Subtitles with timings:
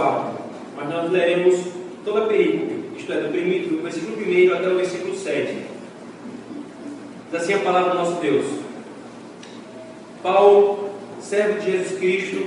[0.00, 0.30] 4,
[0.76, 1.60] mas nós leremos
[2.04, 5.56] toda a perícope, isto é, do, primeiro, do versículo 1 até o versículo 7.
[7.30, 8.46] Diz assim a palavra do nosso Deus.
[10.22, 10.90] Paulo,
[11.20, 12.46] servo de Jesus Cristo,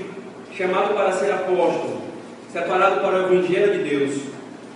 [0.57, 2.01] chamado para ser apóstolo,
[2.51, 4.15] separado para o Evangelho de Deus,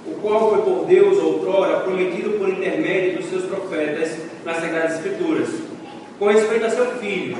[0.06, 5.50] o qual foi por Deus outrora prometido por intermédio dos seus profetas nas Sagradas Escrituras,
[6.18, 7.38] com respeito a seu filho,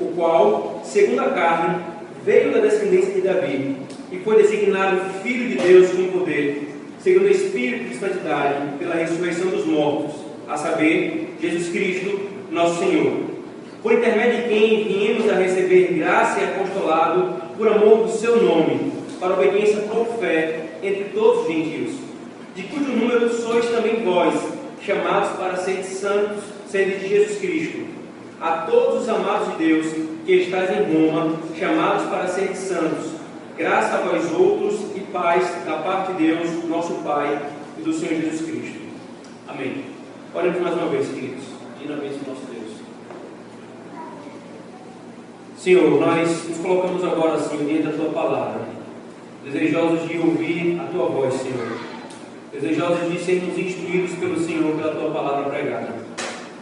[0.00, 1.84] o qual, segundo a carne,
[2.24, 3.76] veio da descendência de Davi
[4.12, 6.68] e foi designado Filho de Deus com poder,
[7.00, 10.14] segundo o Espírito de Santidade, pela ressurreição dos mortos,
[10.46, 13.12] a saber, Jesus Cristo, nosso Senhor,
[13.82, 18.92] por intermédio de quem viemos a receber graça e apostolado por amor do seu nome,
[19.18, 21.94] para obediência por fé entre todos os gentios,
[22.54, 24.34] de cujo número sois também vós,
[24.84, 27.78] chamados para ser santos, sendo de Jesus Cristo.
[28.40, 29.86] A todos os amados de Deus
[30.26, 33.21] que estáis em Roma, chamados para ser santos,
[33.56, 37.40] graça a vós outros e paz da parte de Deus, nosso Pai
[37.78, 38.80] e do Senhor Jesus Cristo.
[39.46, 39.84] Amém.
[40.34, 41.44] Oremos mais uma vez, queridos,
[41.82, 42.72] e na vez do nosso Deus.
[45.58, 48.62] Senhor, nós nos colocamos agora, assim, diante da Tua palavra,
[49.44, 51.78] desejosos de ouvir a Tua voz, Senhor,
[52.52, 55.94] desejosos de sermos instruídos pelo Senhor, pela Tua palavra pregada.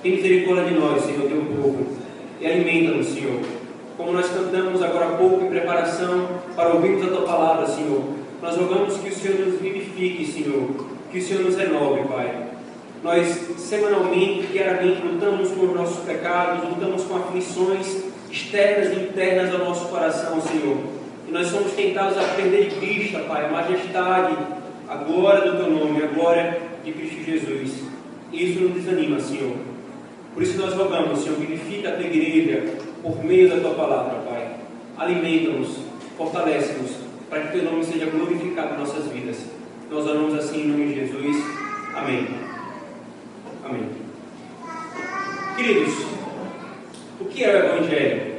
[0.02, 1.86] Tem misericórdia de nós, Senhor, Teu povo,
[2.40, 3.59] e alimenta-nos, Senhor.
[4.00, 8.02] Como nós cantamos agora há pouco em preparação para ouvirmos a Tua palavra, Senhor,
[8.40, 12.46] nós rogamos que o Senhor nos vivifique, Senhor, que o Senhor nos renove, Pai.
[13.04, 13.26] Nós,
[13.58, 19.86] semanalmente, diariamente, lutamos com os nossos pecados, lutamos com aflições externas e internas ao nosso
[19.90, 20.78] coração, Senhor.
[21.28, 24.34] E nós somos tentados a perder de vista, Pai, a majestade,
[24.88, 27.82] a glória do Teu nome, a glória de Cristo Jesus.
[28.32, 29.56] E isso nos desanima, Senhor.
[30.32, 34.56] Por isso nós rogamos, Senhor, vivifica a Tua igreja por meio da Tua palavra, Pai.
[34.96, 35.76] Alimenta-nos,
[36.16, 36.92] fortalece-nos,
[37.28, 39.46] para que Teu nome seja glorificado em nossas vidas.
[39.90, 41.36] Nós oramos assim em nome de Jesus.
[41.94, 42.28] Amém.
[43.64, 43.88] Amém.
[45.56, 45.94] Queridos,
[47.20, 48.34] o que é o Evangelho?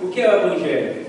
[0.00, 1.06] O que é o Evangelho?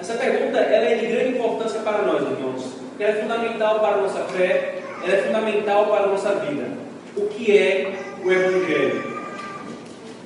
[0.00, 2.74] Essa pergunta ela é de grande importância para nós, irmãos.
[2.98, 6.68] Ela é fundamental para a nossa fé, ela é fundamental para a nossa vida.
[7.16, 9.13] O que é o Evangelho?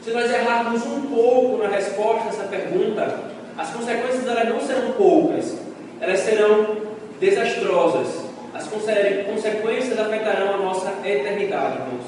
[0.09, 3.15] Se nós errarmos um pouco na resposta a essa pergunta,
[3.59, 5.59] as consequências delas não serão poucas,
[6.01, 6.79] elas serão
[7.21, 8.25] desastrosas.
[8.55, 12.07] As consequências afetarão a nossa eternidade, irmãos.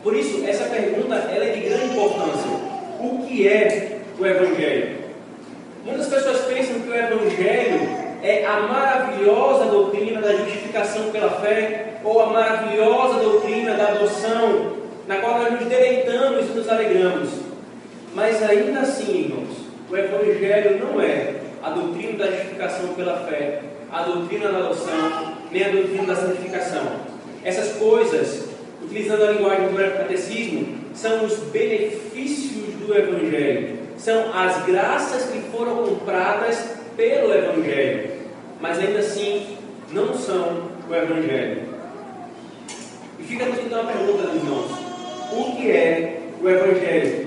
[0.00, 2.50] Por isso, essa pergunta ela é de grande importância.
[3.00, 4.98] O que é o Evangelho?
[5.84, 7.80] Muitas pessoas pensam que o Evangelho
[8.22, 14.79] é a maravilhosa doutrina da justificação pela fé ou a maravilhosa doutrina da adoção,
[15.10, 17.30] na qual nós nos deleitamos e nos alegramos.
[18.14, 19.56] Mas ainda assim, irmãos,
[19.90, 23.60] o Evangelho não é a doutrina da justificação pela fé,
[23.90, 26.92] a doutrina da adoção, nem a doutrina da santificação.
[27.42, 28.50] Essas coisas,
[28.84, 35.88] utilizando a linguagem do catecismo, são os benefícios do Evangelho, são as graças que foram
[35.88, 38.10] compradas pelo Evangelho,
[38.60, 39.56] mas ainda assim
[39.90, 41.62] não são o Evangelho.
[43.18, 44.79] E fica-nos então a pergunta, irmãos:
[45.32, 47.26] o que é o Evangelho?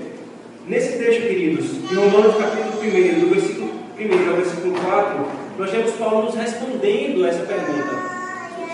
[0.66, 5.26] Nesse texto, queridos, em Romanos capítulo 1, do versículo 1 ao versículo 4,
[5.58, 8.14] nós temos Paulo nos respondendo a essa pergunta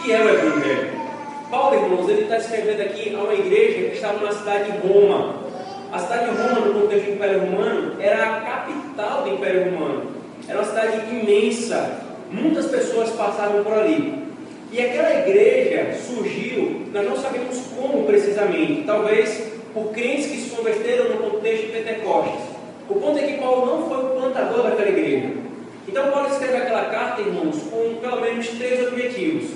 [0.02, 1.00] que é o Evangelho.
[1.50, 5.34] Paulo, irmãos, ele está escrevendo aqui a uma igreja que estava na cidade de Roma.
[5.92, 10.02] A cidade de Roma, no contexto do Império Romano, era a capital do Império Romano.
[10.48, 12.00] Era uma cidade imensa.
[12.30, 14.19] Muitas pessoas passavam por ali.
[14.72, 21.08] E aquela igreja surgiu, nós não sabemos como precisamente, talvez por crentes que se converteram
[21.08, 22.40] no contexto de Pentecostes.
[22.88, 25.30] O ponto é que Paulo não foi o plantador daquela igreja.
[25.88, 29.50] Então Paulo escreve aquela carta, irmãos, com pelo menos três objetivos.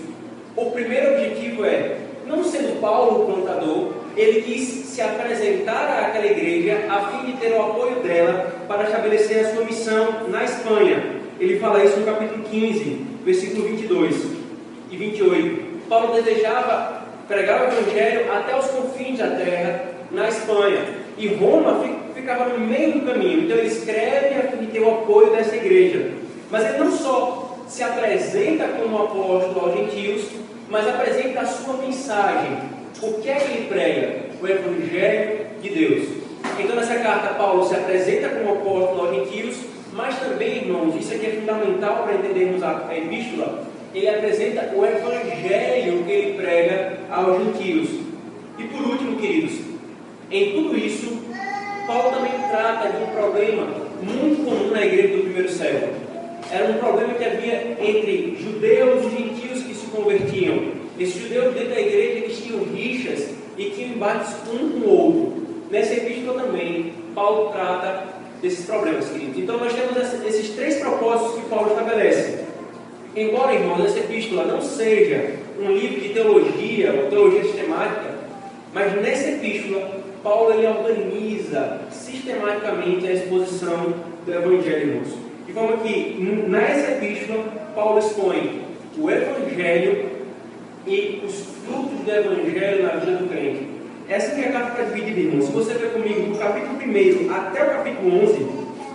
[0.56, 6.86] O primeiro objetivo é, não sendo Paulo o plantador, ele quis se apresentar àquela igreja
[6.88, 11.20] a fim de ter o apoio dela para estabelecer a sua missão na Espanha.
[11.38, 14.43] Ele fala isso no capítulo 15, versículo 22
[14.94, 15.88] e 28.
[15.88, 20.84] Paulo desejava pregar o evangelho até os confins da terra, na Espanha.
[21.18, 23.42] E Roma ficava no meio do caminho.
[23.42, 26.12] Então ele escreve a fim de ter o apoio dessa igreja.
[26.50, 30.26] Mas ele não só se apresenta como apóstolo aos gentios,
[30.68, 32.58] mas apresenta a sua mensagem.
[33.02, 34.24] O que é que ele prega?
[34.40, 36.08] O Evangelho de Deus.
[36.58, 39.56] Então, nessa carta, Paulo se apresenta como apóstolo aos gentios,
[39.92, 43.73] mas também, irmãos, isso aqui é fundamental para entendermos a epístola.
[43.94, 47.88] Ele apresenta o Evangelho que ele prega aos gentios.
[48.58, 49.60] E por último, queridos,
[50.30, 51.16] em tudo isso,
[51.86, 53.68] Paulo também trata de um problema
[54.02, 55.92] muito comum na igreja do primeiro século.
[56.50, 60.72] era um problema que havia entre judeus e gentios que se convertiam.
[60.98, 65.44] Esses judeus dentro da igreja eles tinham rixas e tinham embates um com o outro.
[65.70, 68.04] Nessa epístola também, Paulo trata
[68.42, 69.38] desses problemas, queridos.
[69.38, 72.43] Então nós temos esses três propósitos que Paulo estabelece.
[73.16, 78.14] Embora, irmãos, essa epístola não seja um livro de teologia ou teologia sistemática,
[78.72, 83.94] mas nessa epístola, Paulo ele organiza sistematicamente a exposição
[84.26, 85.02] do Evangelho.
[85.46, 86.16] De forma que,
[86.48, 88.62] nessa epístola, Paulo expõe
[88.98, 90.10] o Evangelho
[90.84, 91.34] e os
[91.64, 93.68] frutos do Evangelho na vida do crente.
[94.08, 95.44] Essa é a carta dividida, irmãos.
[95.44, 98.46] Se você ver comigo, do capítulo 1 até o capítulo 11,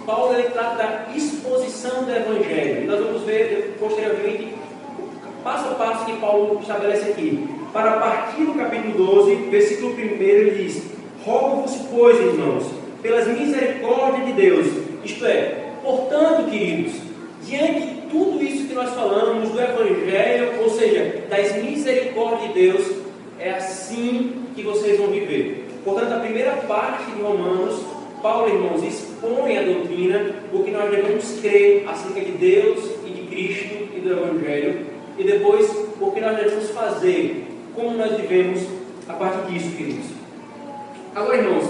[0.10, 2.84] Paulo ele trata da exposição do Evangelho.
[2.84, 4.56] E nós vamos ver posteriormente
[5.44, 7.48] passo a passo que Paulo estabelece aqui.
[7.72, 10.82] Para partir do capítulo 12, versículo 1, ele diz:
[11.24, 12.66] Rogo-vos, pois, irmãos,
[13.04, 14.68] pelas misericórdias de Deus,
[15.06, 16.94] isto é, portanto, queridos,
[17.44, 22.96] diante de tudo isso que nós falamos do Evangelho, ou seja, das misericórdias de Deus,
[23.40, 25.68] é assim que vocês vão viver.
[25.86, 27.80] Portanto, a primeira parte de Romanos,
[28.24, 33.22] Paulo, irmãos, expõe a doutrina, o que nós devemos crer acerca de Deus e de
[33.28, 34.86] Cristo e do Evangelho,
[35.18, 35.70] e depois
[36.00, 37.46] o que nós devemos fazer,
[37.76, 38.62] como nós vivemos
[39.08, 40.06] a partir disso, queridos.
[41.14, 41.70] Agora, irmãos,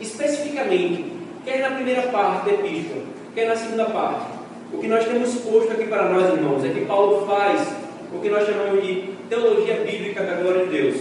[0.00, 1.04] especificamente,
[1.44, 3.02] quer na primeira parte da epístola,
[3.34, 4.36] quer na segunda parte,
[4.72, 7.68] o que nós temos posto aqui para nós, irmãos, é que Paulo faz
[8.12, 10.96] o que nós chamamos de teologia bíblica da glória de Deus.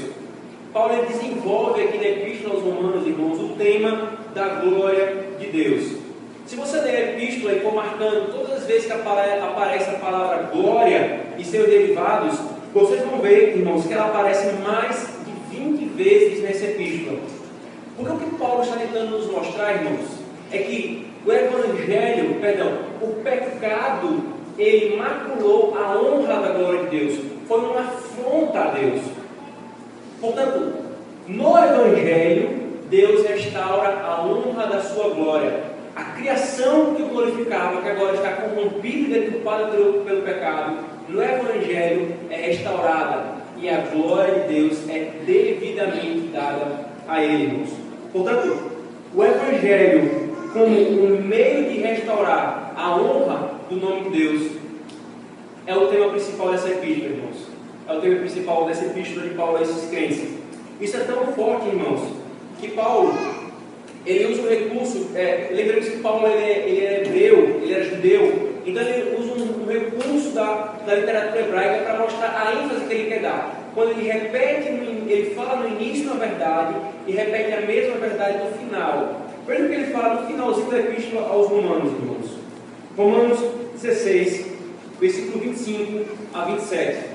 [0.74, 6.06] Paulo desenvolve aqui na epístola aos Romanos, irmãos, o tema da glória de Deus.
[6.46, 10.44] Se você ler a epístola e for marcando todas as vezes que aparece a palavra
[10.54, 12.40] glória e seus derivados,
[12.74, 17.20] vocês vão ver, irmãos, que ela aparece mais de 20 vezes nessa epístola.
[17.98, 20.06] Porque o que Paulo está tentando nos mostrar, irmãos,
[20.52, 24.24] é que o evangelho, perdão, o pecado,
[24.60, 27.20] ele maculou a honra da glória de Deus.
[27.48, 29.02] Foi uma afronta a Deus.
[30.22, 30.74] Portanto,
[31.28, 37.88] no evangelho, Deus restaura a honra da sua glória a criação que o glorificava, que
[37.88, 44.54] agora está corrompida e deturpada pelo, pecado, no Evangelho é restaurada e a glória de
[44.54, 47.70] Deus é devidamente dada a ele, irmãos.
[48.12, 48.58] Portanto,
[49.14, 54.52] o Evangelho, como um meio de restaurar a honra do nome de Deus,
[55.66, 57.38] é o tema principal dessa epístola, irmãos.
[57.88, 60.28] É o tema principal dessa epístola de Paulo a esses crentes.
[60.82, 62.02] Isso é tão forte, irmãos,
[62.60, 63.14] que Paulo
[64.06, 67.84] ele usa um recurso, é, lembremos que Paulo ele é, ele é, hebreu, ele era
[67.84, 72.86] judeu, então ele usa um, um recurso da, da literatura hebraica para mostrar a ênfase
[72.86, 73.72] que ele quer dar.
[73.74, 76.76] Quando ele repete, ele fala no início uma verdade
[77.08, 79.22] e repete a mesma verdade no final.
[79.48, 82.26] Veja o que ele fala no finalzinho da epístola aos Romanos, irmãos.
[82.96, 83.40] Romanos
[83.82, 84.46] 16,
[85.00, 87.15] versículo 25 a 27.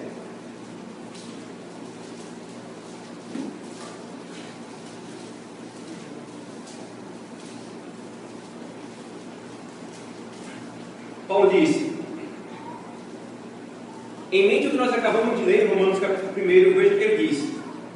[11.40, 11.90] Paulo disse,
[14.31, 17.28] em mente o que nós acabamos de ler, Romanos capítulo 1, veja o que ele
[17.28, 17.54] disse.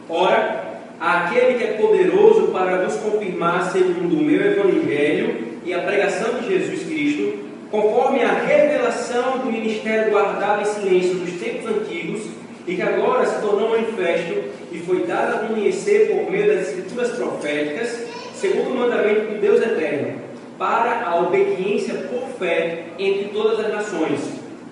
[0.09, 6.41] Ora, aquele que é poderoso para nos confirmar segundo o meu evangelho e a pregação
[6.41, 7.39] de Jesus Cristo,
[7.71, 12.23] conforme a revelação do ministério guardado em silêncio dos tempos antigos,
[12.67, 14.43] e que agora se tornou manifesto
[14.73, 19.61] e foi dado a conhecer por meio das escrituras proféticas, segundo o mandamento do Deus
[19.61, 20.24] eterno
[20.59, 24.21] para a obediência por fé entre todas as nações.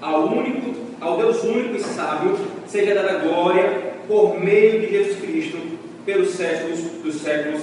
[0.00, 2.36] Ao único, ao Deus único e sábio,
[2.66, 5.58] seja dada glória por meio de Jesus Cristo,
[6.04, 7.62] pelos séculos dos séculos.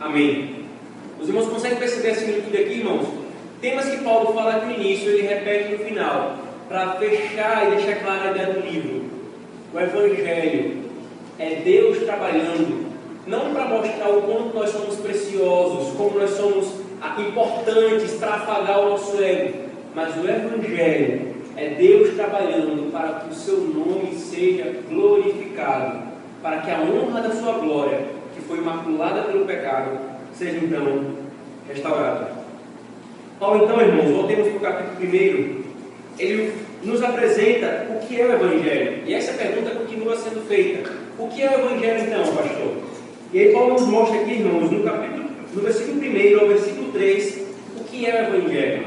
[0.00, 0.64] Amém.
[1.20, 3.06] Os irmãos conseguem perceber a similitude aqui, irmãos?
[3.60, 8.00] Temas que Paulo fala aqui no início, ele repete no final, para fechar e deixar
[8.02, 9.04] clara a ideia do livro.
[9.74, 10.84] O Evangelho
[11.38, 12.86] é Deus trabalhando,
[13.26, 16.79] não para mostrar o quanto nós somos preciosos, como nós somos
[17.20, 23.34] importantes para afagar o nosso ego, mas o Evangelho é Deus trabalhando para que o
[23.34, 26.00] seu nome seja glorificado,
[26.42, 28.00] para que a honra da sua glória,
[28.34, 29.98] que foi imaculada pelo pecado,
[30.32, 31.16] seja então
[31.68, 32.32] restaurada.
[33.38, 35.60] Paulo, então, irmãos, voltemos para o capítulo 1.
[36.18, 36.52] Ele
[36.82, 39.02] nos apresenta o que é o Evangelho.
[39.06, 40.90] E essa pergunta continua sendo feita.
[41.18, 42.76] O que é o Evangelho, então, pastor?
[43.32, 45.19] E aí, Paulo nos mostra aqui, irmãos, no capítulo
[45.54, 47.38] no versículo 1 ao versículo 3,
[47.78, 48.84] o que é o Evangelho.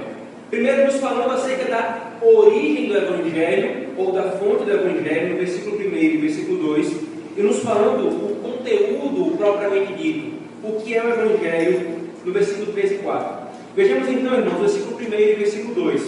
[0.50, 5.77] Primeiro, nos falando acerca da origem do Evangelho, ou da fonte do Evangelho, no versículo
[5.77, 6.96] 1 e versículo 2,
[7.38, 12.91] e nos falando o conteúdo propriamente dito, o que é o Evangelho, no versículo 3
[12.91, 13.43] e 4.
[13.75, 16.01] Vejamos então, irmãos, versículo 1 e versículo 2.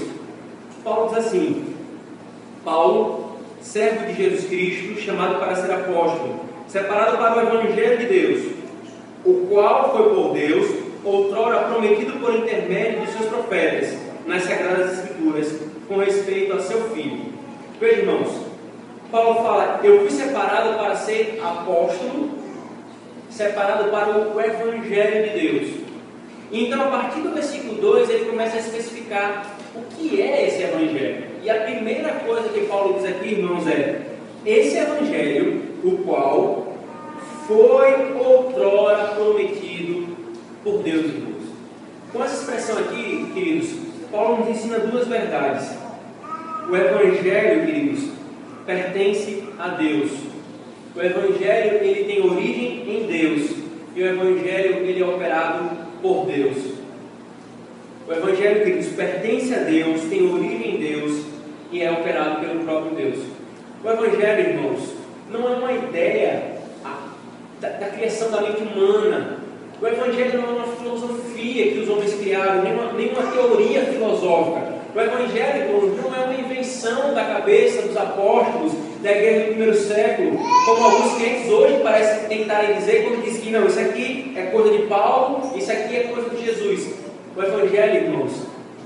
[0.83, 1.63] Paulo diz assim:
[2.63, 8.54] Paulo, servo de Jesus Cristo, chamado para ser apóstolo, separado para o Evangelho de Deus,
[9.25, 10.69] o qual foi por Deus,
[11.03, 17.25] outrora prometido por intermédio dos seus profetas, nas Sagradas Escrituras, com respeito a seu filho.
[17.79, 18.45] Veja, irmãos,
[19.11, 22.29] Paulo fala: Eu fui separado para ser apóstolo,
[23.29, 25.85] separado para o Evangelho de Deus.
[26.51, 31.25] Então, a partir do versículo 2, ele começa a especificar o que é esse Evangelho.
[31.43, 34.01] E a primeira coisa que Paulo diz aqui, irmãos, é:
[34.45, 36.64] esse Evangelho, o qual
[37.47, 40.15] foi outrora prometido
[40.63, 41.43] por Deus, irmãos.
[42.11, 43.69] Com essa expressão aqui, queridos,
[44.11, 45.69] Paulo nos ensina duas verdades.
[46.69, 48.09] O Evangelho, queridos,
[48.65, 50.11] pertence a Deus.
[50.95, 53.51] O Evangelho ele tem origem em Deus
[53.95, 55.69] e o Evangelho ele é operado
[56.01, 56.57] por Deus.
[58.07, 61.25] O Evangelho, queridos, pertence a Deus, tem origem em Deus
[61.71, 63.19] e é operado pelo próprio Deus.
[63.83, 64.95] O Evangelho, irmãos,
[65.31, 66.54] não é uma ideia
[67.59, 69.39] da, da criação da mente humana.
[69.81, 73.81] O Evangelho não é uma filosofia que os homens criaram, nem uma, nem uma teoria
[73.85, 74.73] filosófica.
[74.95, 78.71] O Evangelho não é uma invenção da cabeça dos apóstolos
[79.03, 83.51] da igreja do primeiro século, como alguns crentes hoje parecem tentarem dizer quando dizem que
[83.51, 86.93] não, isso aqui é coisa de Paulo, isso aqui é coisa de Jesus.
[87.35, 88.31] O Evangelho, irmãos,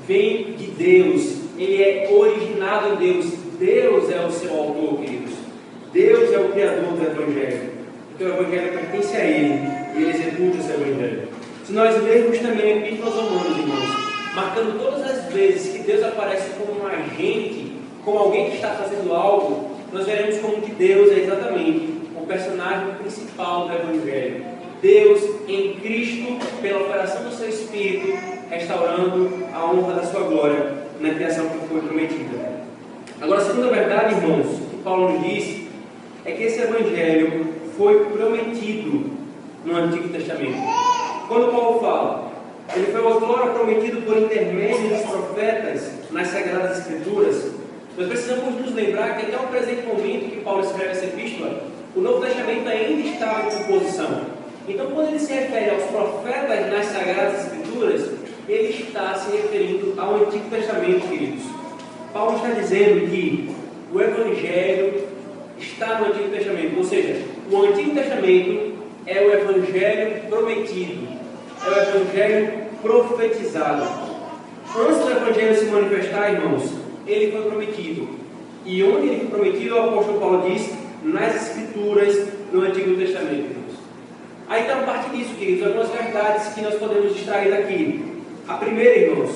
[0.08, 3.26] vem de Deus, ele é originado em Deus.
[3.60, 5.34] Deus é o seu autor, queridos.
[5.92, 7.79] Deus é o criador do Evangelho.
[8.20, 9.62] Então o Evangelho pertence a Ele
[9.96, 11.30] e Ele executa esse Evangelho.
[11.64, 16.04] Se nós lermos também a Epístola aos Romanos, irmãos, marcando todas as vezes que Deus
[16.04, 21.10] aparece como um agente, como alguém que está fazendo algo, nós veremos como que Deus
[21.14, 24.44] é exatamente o personagem principal do Evangelho.
[24.82, 31.14] Deus em Cristo, pela operação do seu Espírito, restaurando a honra da sua glória na
[31.14, 32.60] criação que foi prometida.
[33.22, 35.62] Agora, a segunda verdade, irmãos, que Paulo nos diz,
[36.26, 39.10] é que esse Evangelho foi prometido
[39.64, 40.58] no Antigo Testamento.
[41.30, 42.32] Quando Paulo fala,
[42.76, 47.52] ele foi outrora prometido por intermédio dos profetas nas Sagradas Escrituras.
[47.98, 51.64] Nós precisamos nos lembrar que até o presente momento que Paulo escreve essa epístola,
[51.96, 54.24] o Novo Testamento ainda estava em composição.
[54.68, 58.12] Então, quando ele se refere aos profetas nas Sagradas Escrituras,
[58.50, 61.44] ele está se referindo ao Antigo Testamento, queridos.
[62.12, 63.56] Paulo está dizendo que
[63.94, 65.08] o Evangelho
[65.58, 68.74] está no Antigo Testamento, ou seja, o Antigo Testamento
[69.08, 71.08] é o Evangelho prometido,
[71.65, 74.10] é o Evangelho profetizado.
[74.77, 76.72] Antes do Evangelho se manifestar, irmãos,
[77.08, 78.08] ele foi prometido.
[78.65, 80.72] E onde ele foi prometido, o apóstolo Paulo diz,
[81.03, 83.74] nas Escrituras, no Antigo Testamento, irmãos.
[84.48, 88.06] Aí então, a partir disso, queridos, algumas verdades que nós podemos extrair daqui.
[88.48, 89.32] A primeira, irmãos,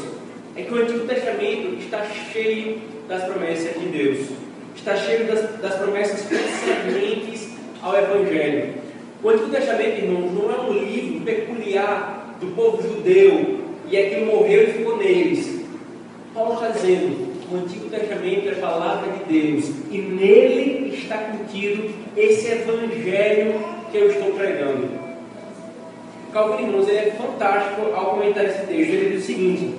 [0.55, 4.27] é que o Antigo Testamento está cheio das promessas de Deus.
[4.75, 7.52] Está cheio das, das promessas concernentes
[7.83, 8.75] ao Evangelho.
[9.21, 13.59] O Antigo Testamento, irmãos, não é um livro peculiar do povo judeu
[13.89, 15.61] e aquilo morreu e ficou neles.
[16.33, 21.93] Paulo está dizendo: o Antigo Testamento é a palavra de Deus e nele está contido
[22.15, 23.59] esse Evangelho
[23.91, 25.03] que eu estou pregando.
[26.31, 28.71] Calvino, irmãos, ele é fantástico ao comentar esse texto.
[28.71, 29.75] Ele diz o seguinte: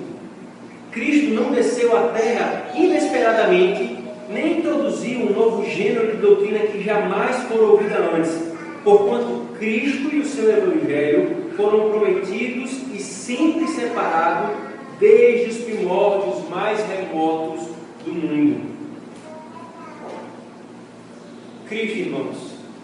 [0.92, 3.93] Cristo não desceu à terra inesperadamente,
[4.34, 10.20] nem introduziu um novo gênero de doutrina que jamais foi ouvida antes porquanto Cristo e
[10.20, 14.54] o seu Evangelho foram prometidos e sempre separados
[15.00, 17.68] desde os primórdios mais remotos
[18.04, 18.74] do mundo.
[21.66, 22.36] Cristo, irmãos,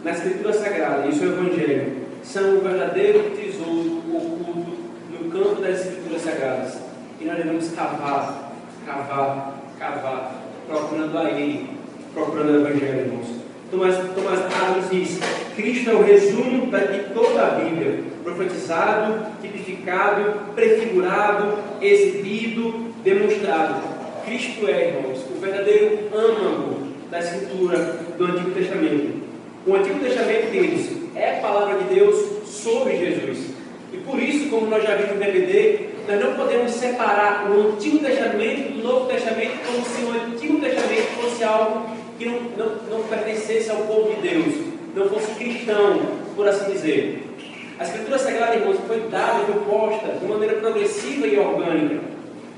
[0.02, 4.72] na Escritura Sagrada e o seu Evangelho são o verdadeiro tesouro oculto
[5.10, 6.78] no campo das Escrituras Sagradas.
[7.20, 8.52] E nós devemos cavar,
[8.86, 10.39] cavar, cavar,
[10.70, 11.68] procurando a Ele,
[12.14, 13.26] procurando o Evangelho, irmãos.
[13.70, 15.18] Tomás, Tomás Carlos diz:
[15.56, 23.82] Cristo é o resumo de toda a Bíblia, profetizado, tipificado, prefigurado, exibido, demonstrado.
[24.24, 27.78] Cristo é, irmãos, o verdadeiro âmago da Escritura
[28.16, 29.20] do Antigo Testamento.
[29.66, 33.50] O Antigo Testamento deles é a palavra de Deus sobre Jesus.
[33.92, 38.00] E por isso, como nós já vimos no DVD, nós não podemos separar o Antigo
[38.00, 41.86] Testamento do Novo Testamento como se o Antigo Testamento fosse algo
[42.18, 44.54] que não, não, não pertencesse ao povo de Deus,
[44.96, 46.00] não fosse cristão,
[46.34, 47.22] por assim dizer.
[47.78, 52.00] A Escritura Sagrada, irmãos, foi dada e foi posta de maneira progressiva e orgânica,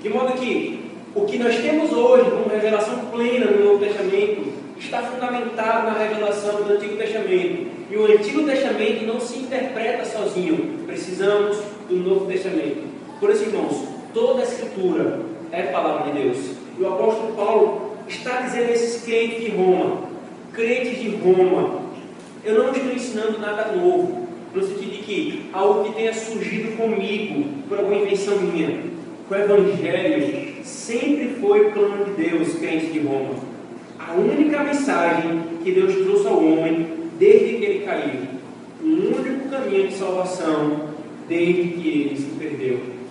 [0.01, 5.03] de modo que o que nós temos hoje como revelação plena no Novo Testamento está
[5.03, 7.71] fundamentado na revelação do Antigo Testamento.
[7.91, 12.92] E o Antigo Testamento não se interpreta sozinho, precisamos do Novo Testamento.
[13.23, 15.21] Por isso, irmãos, toda a Escritura
[15.53, 16.39] é palavra de Deus.
[16.77, 20.09] O o apóstolo Paulo está dizendo a esses crentes de Roma,
[20.53, 21.83] crentes de Roma,
[22.45, 27.45] eu não estou ensinando nada novo, no sentido de que algo que tenha surgido comigo
[27.69, 28.87] por alguma invenção minha.
[29.31, 33.37] O Evangelho sempre foi plano de Deus, crentes de Roma.
[34.01, 36.89] A única mensagem que Deus trouxe ao homem
[37.21, 38.21] desde que ele caiu.
[38.83, 40.89] O único caminho de salvação
[41.29, 43.02] desde que ele se perdeu.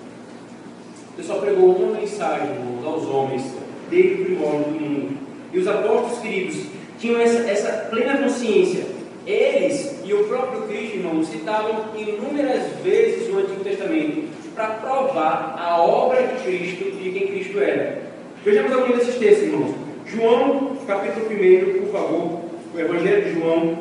[1.22, 2.50] Deus só pregou uma mensagem,
[2.84, 3.44] aos homens,
[3.92, 5.18] desde o primórdio do mundo.
[5.54, 6.66] E os apóstolos queridos
[6.98, 8.86] tinham essa, essa plena consciência.
[9.28, 15.80] Eles e o próprio Cristo, irmãos, citavam inúmeras vezes no Antigo Testamento para provar a
[15.80, 18.02] obra de Cristo e quem Cristo era.
[18.44, 19.76] Vejamos alguns desses textos, irmãos.
[20.08, 22.42] João, capítulo 1, por favor.
[22.74, 23.78] O Evangelho de João,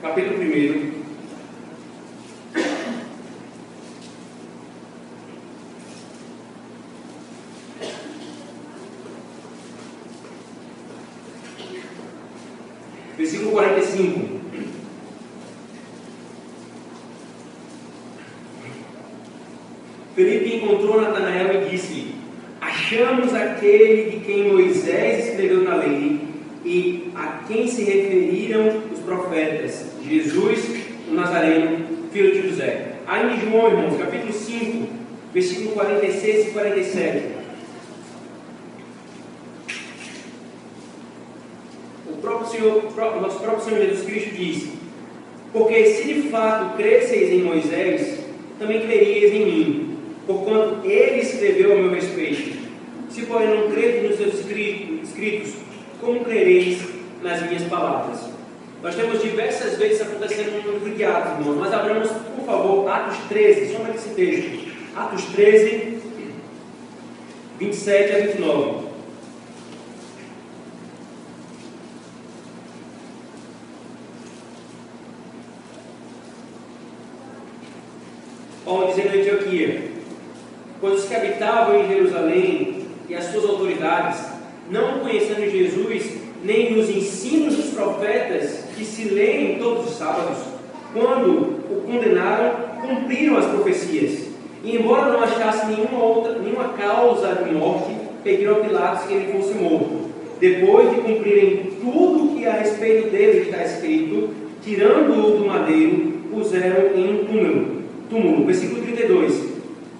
[0.00, 1.04] capítulo 1.
[13.16, 14.40] Versículo 45.
[20.16, 22.14] Felipe encontrou Natanael e disse:
[22.60, 26.20] Achamos aquele de quem Moisés escreveu na lei
[26.64, 30.64] e a quem se referiram os profetas, Jesus,
[31.08, 32.96] o Nazareno, filho de José.
[33.06, 34.88] Ainda em João, irmãos, capítulo 5,
[35.32, 37.44] versículo 46 e 47.
[42.06, 44.68] O próprio Senhor, o nosso próprio Senhor Jesus Cristo diz:
[45.52, 48.20] Porque se de fato cresceis em Moisés,
[48.58, 52.64] também creríeis em mim, porquanto ele escreveu a meu respeito.
[53.10, 55.54] Se, porém, não credes nos seus escritos,
[56.00, 56.82] como crereis
[57.22, 58.20] nas minhas palavras?
[58.82, 63.16] Nós temos diversas vezes acontecendo no livro de Atos, irmãos, mas abramos, por favor, Atos
[63.54, 64.74] 13, soma texto.
[64.96, 65.98] Atos 13,
[67.58, 68.84] 27 a 29.
[78.64, 79.90] Paulo dizendo em Antioquia:
[80.80, 84.20] Pois os que habitavam em Jerusalém e as suas autoridades,
[84.70, 90.38] não conhecendo Jesus, nem os ensinos dos profetas que se leem todos os sábados,
[90.92, 94.28] quando o condenaram, cumpriram as profecias.
[94.62, 99.32] E embora não achasse nenhuma outra, nenhuma causa de morte, pediram a Pilatos que ele
[99.32, 100.04] fosse morto.
[100.40, 104.30] Depois de cumprirem tudo o que a respeito dele está escrito,
[104.62, 107.82] tirando-o do madeiro, puseram em um túmulo.
[108.08, 108.46] túmulo.
[108.46, 109.54] Versículo 32.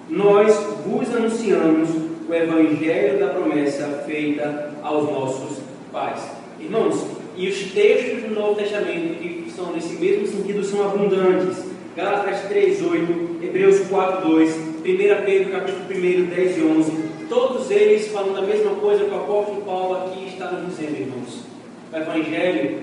[0.09, 1.89] Nós vos anunciamos
[2.27, 5.59] o evangelho da promessa feita aos nossos
[5.91, 6.21] pais.
[6.59, 7.05] Irmãos,
[7.37, 11.64] e os textos do Novo Testamento que são nesse mesmo sentido são abundantes.
[11.95, 14.83] Gálatas 3, 8, Hebreus 4, 2, 1
[15.25, 16.91] Pedro capítulo 1, 10 e 11.
[17.29, 21.45] Todos eles falam da mesma coisa que o apóstolo Paulo aqui está nos dizendo, irmãos.
[21.93, 22.81] O Evangelho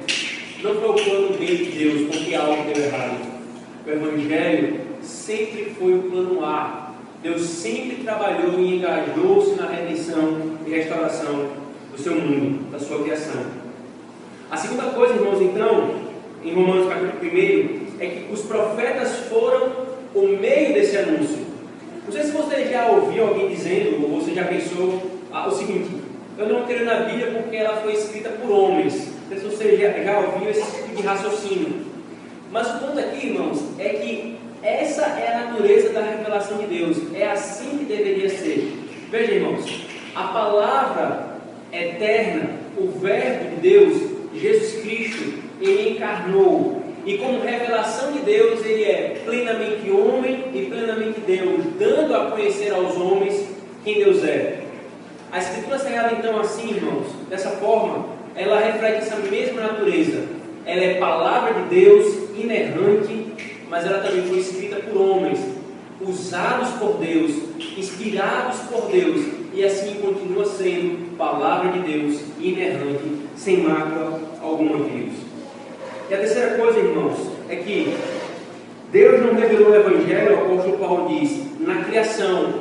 [0.63, 3.19] não foi o plano B de Deus porque algo deu errado.
[3.87, 6.93] O Evangelho sempre foi o plano A.
[7.23, 11.51] Deus sempre trabalhou e engajou-se na redenção e restauração
[11.91, 13.45] do seu mundo, da sua criação.
[14.51, 15.97] A segunda coisa, irmãos, então,
[16.43, 19.73] em Romanos capítulo 1, é que os profetas foram
[20.15, 21.39] o meio desse anúncio.
[22.05, 25.01] Não sei se você já ouviu alguém dizendo, ou você já pensou
[25.33, 25.91] ah, o seguinte:
[26.37, 29.09] eu não creio na Bíblia porque ela foi escrita por homens.
[29.31, 31.93] Não sei se você já, já ouviu esse tipo de raciocínio.
[32.51, 36.99] Mas o ponto aqui, irmãos, é que essa é a natureza da revelação de Deus.
[37.15, 38.73] É assim que deveria ser.
[39.11, 41.39] Veja, irmãos, a palavra
[41.73, 44.03] eterna, o Verbo de Deus,
[44.35, 46.82] Jesus Cristo, ele encarnou.
[47.05, 52.73] E como revelação de Deus, ele é plenamente homem e plenamente Deus, dando a conhecer
[52.73, 53.45] aos homens
[53.85, 54.61] quem Deus é.
[55.33, 60.25] A Escritura Sagrada, então, assim, irmãos, dessa forma, ela reflete essa mesma natureza.
[60.65, 63.33] Ela é palavra de Deus, inerrante,
[63.69, 65.41] mas ela também foi escrita por homens,
[66.01, 67.33] usados por Deus,
[67.77, 74.91] inspirados por Deus, e assim continua sendo palavra de Deus, inerrante, sem mácula alguma de
[74.91, 75.22] Deus.
[76.13, 77.17] E a terceira coisa, irmãos,
[77.49, 77.97] é que
[78.93, 82.53] Deus não revelou o Evangelho, o apóstolo Paulo diz, na criação,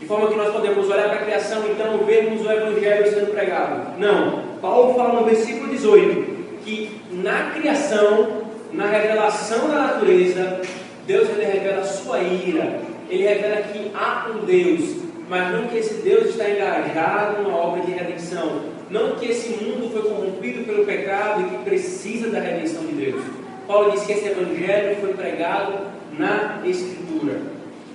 [0.00, 4.00] de forma que nós podemos olhar para a criação então vermos o Evangelho sendo pregado.
[4.00, 4.44] Não.
[4.62, 10.62] Paulo fala no versículo 18 que na criação, na revelação da natureza,
[11.06, 12.80] Deus revela a sua ira.
[13.10, 17.82] Ele revela que há um Deus, mas não que esse Deus está engajado numa obra
[17.82, 18.62] de redenção.
[18.90, 23.22] Não que esse mundo foi corrompido pelo pecado e que precisa da redenção de Deus.
[23.66, 25.78] Paulo diz que esse evangelho foi pregado
[26.18, 27.40] na Escritura.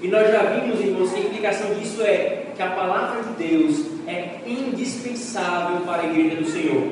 [0.02, 3.86] E nós já vimos, irmãos, que a implicação disso é que a palavra de Deus
[4.08, 6.88] é indispensável para a igreja do Senhor.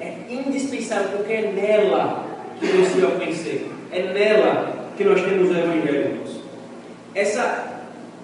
[0.00, 2.26] É indispensável porque é nela
[2.60, 3.70] que Deus se vai conhecer.
[3.92, 6.40] É nela que nós temos o Evangelho, irmãos.
[7.14, 7.71] Essa,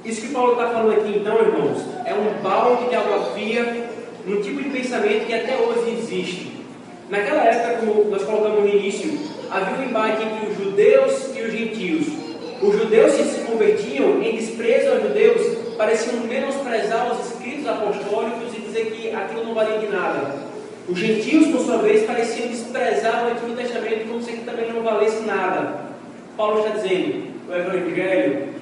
[0.09, 3.91] isso que Paulo está falando aqui, então, irmãos, é um balde de água fria
[4.27, 6.53] num tipo de pensamento que até hoje existe.
[7.11, 9.19] Naquela época, como nós colocamos no início,
[9.51, 12.07] havia um embate entre os judeus e os gentios.
[12.63, 18.61] Os judeus que se convertiam em desprezo aos judeus pareciam menosprezar os escritos apostólicos e
[18.61, 20.35] dizer que aquilo não valia de nada.
[20.89, 24.83] Os gentios, por sua vez, pareciam desprezar o Antigo Testamento como se aquilo também não
[24.83, 25.81] valesse nada.
[26.37, 28.58] Paulo está dizendo: o Evangelho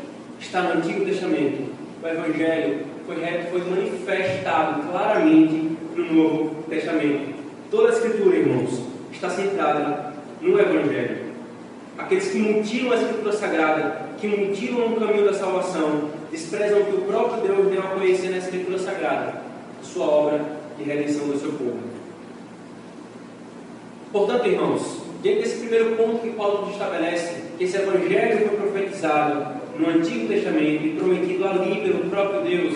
[0.47, 1.71] está no Antigo Testamento.
[2.03, 3.17] O Evangelho foi,
[3.51, 7.35] foi manifestado claramente no Novo Testamento.
[7.71, 8.81] Toda a Escritura, irmãos,
[9.13, 11.27] está centrada no Evangelho.
[11.99, 16.97] Aqueles que mutilam a Escritura Sagrada, que mutilam o caminho da salvação, desprezam o que
[16.97, 19.43] o próprio Deus deu a conhecer na Escritura Sagrada,
[19.83, 20.41] sua obra
[20.79, 21.79] de redenção do seu povo.
[24.13, 29.89] Portanto, irmãos, diante desse primeiro ponto que Paulo estabelece, que esse Evangelho foi profetizado no
[29.91, 32.75] Antigo Testamento e prometido ali pelo próprio Deus,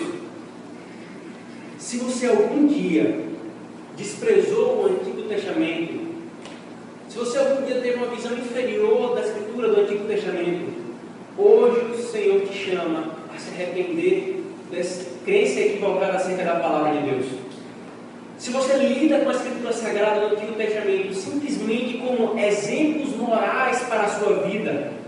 [1.77, 3.19] se você algum dia
[3.97, 5.99] desprezou o Antigo Testamento,
[7.09, 10.71] se você algum dia teve uma visão inferior da Escritura do Antigo Testamento,
[11.37, 17.09] hoje o Senhor te chama a se arrepender dessa crença equivocada acerca da palavra de
[17.09, 17.25] Deus.
[18.37, 24.03] Se você lida com a Escritura Sagrada do Antigo Testamento simplesmente como exemplos morais para
[24.03, 25.00] a sua vida,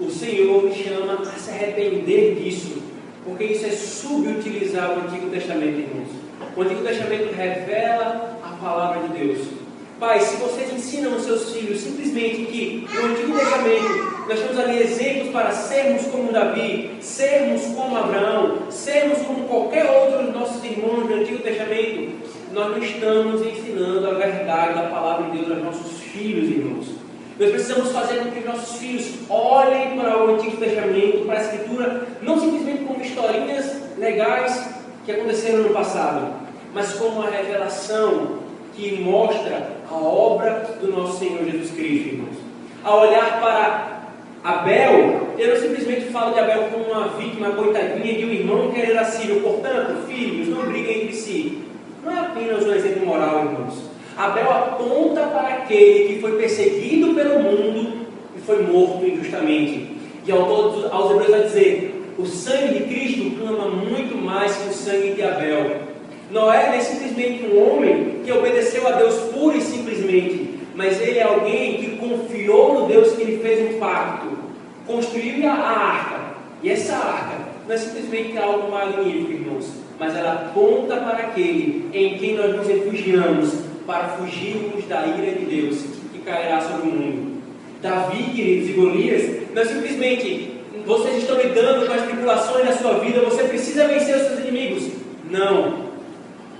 [0.00, 2.82] o Senhor me chama a se arrepender disso,
[3.24, 6.08] porque isso é subutilizar o Antigo Testamento, irmãos.
[6.56, 9.46] O Antigo Testamento revela a palavra de Deus.
[9.98, 14.82] Pai, se vocês ensinam os seus filhos simplesmente que no Antigo Testamento nós temos ali
[14.82, 21.06] exemplos para sermos como Davi, sermos como Abraão, sermos como qualquer outro dos nossos irmãos
[21.06, 22.12] do Antigo Testamento,
[22.52, 27.01] nós não estamos ensinando a verdade da palavra de Deus aos nossos filhos, irmãos.
[27.42, 31.42] Nós precisamos fazer com que os nossos filhos olhem para o Antigo Testamento, para a
[31.42, 34.70] Escritura, não simplesmente como historinhas legais
[35.04, 36.34] que aconteceram no passado,
[36.72, 38.38] mas como uma revelação
[38.76, 42.36] que mostra a obra do nosso Senhor Jesus Cristo, irmãos.
[42.84, 44.02] Ao olhar para
[44.44, 48.80] Abel, eu não simplesmente falo de Abel como uma vítima coitadinha de um irmão que
[48.80, 49.40] era sírio.
[49.40, 51.64] Portanto, filhos, não briguem entre si.
[52.04, 53.91] Não é apenas um exemplo moral, irmãos.
[54.16, 59.96] Abel aponta para aquele que foi perseguido pelo mundo e foi morto injustamente.
[60.26, 64.68] E ao todos, aos hebreus vai dizer: o sangue de Cristo clama muito mais que
[64.68, 65.92] o sangue de Abel.
[66.30, 71.22] Noé é simplesmente um homem que obedeceu a Deus pura e simplesmente, mas ele é
[71.22, 74.28] alguém que confiou no Deus que lhe fez um pacto,
[74.86, 76.20] construiu a arca.
[76.62, 82.16] E essa arca não é simplesmente algo magnífico, irmãos, mas ela aponta para aquele em
[82.16, 85.78] quem nós nos refugiamos para fugirmos da ira de Deus
[86.12, 87.42] que cairá sobre o mundo.
[87.80, 90.52] Davi, queridos, e Golias, não é simplesmente
[90.86, 94.88] vocês estão lidando com as tribulações da sua vida, você precisa vencer os seus inimigos.
[95.30, 95.92] Não.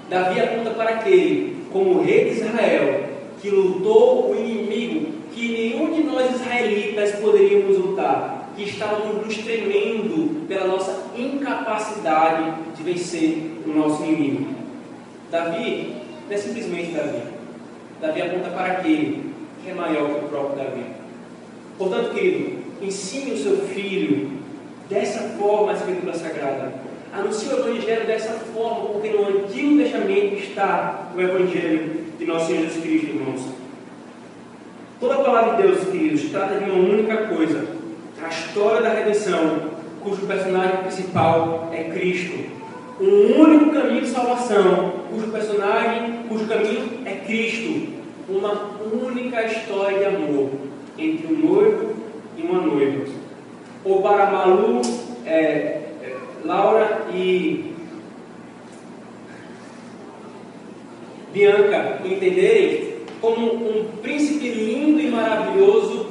[0.08, 3.04] Davi aponta para aquele, como rei de Israel,
[3.40, 10.46] que lutou o inimigo que nenhum de nós israelitas poderíamos lutar, que estávamos nos tremendo
[10.46, 14.54] pela nossa incapacidade de vencer o nosso inimigo.
[15.30, 16.01] Davi
[16.32, 17.22] não é simplesmente Davi.
[18.00, 20.86] Davi aponta para aquele que é maior que o próprio Davi.
[21.76, 24.30] Portanto, querido, ensine o seu filho
[24.88, 26.72] dessa forma a Escritura Sagrada.
[27.12, 32.62] Anuncie o Evangelho dessa forma, porque no Antigo Testamento está o Evangelho de nosso Senhor
[32.62, 33.42] Jesus Cristo, irmãos.
[34.98, 37.66] Toda a palavra de Deus, queridos, trata de uma única coisa:
[38.24, 39.70] a história da redenção,
[40.02, 42.61] cujo personagem principal é Cristo.
[43.02, 48.00] Um único caminho de salvação, cujo personagem, cujo caminho é Cristo.
[48.28, 50.50] Uma única história de amor
[50.96, 51.96] entre um noivo
[52.36, 53.06] e uma noiva.
[53.84, 54.80] Ou para Malu,
[55.26, 57.74] é, é, Laura e
[61.32, 66.06] Bianca entenderem como um príncipe lindo e maravilhoso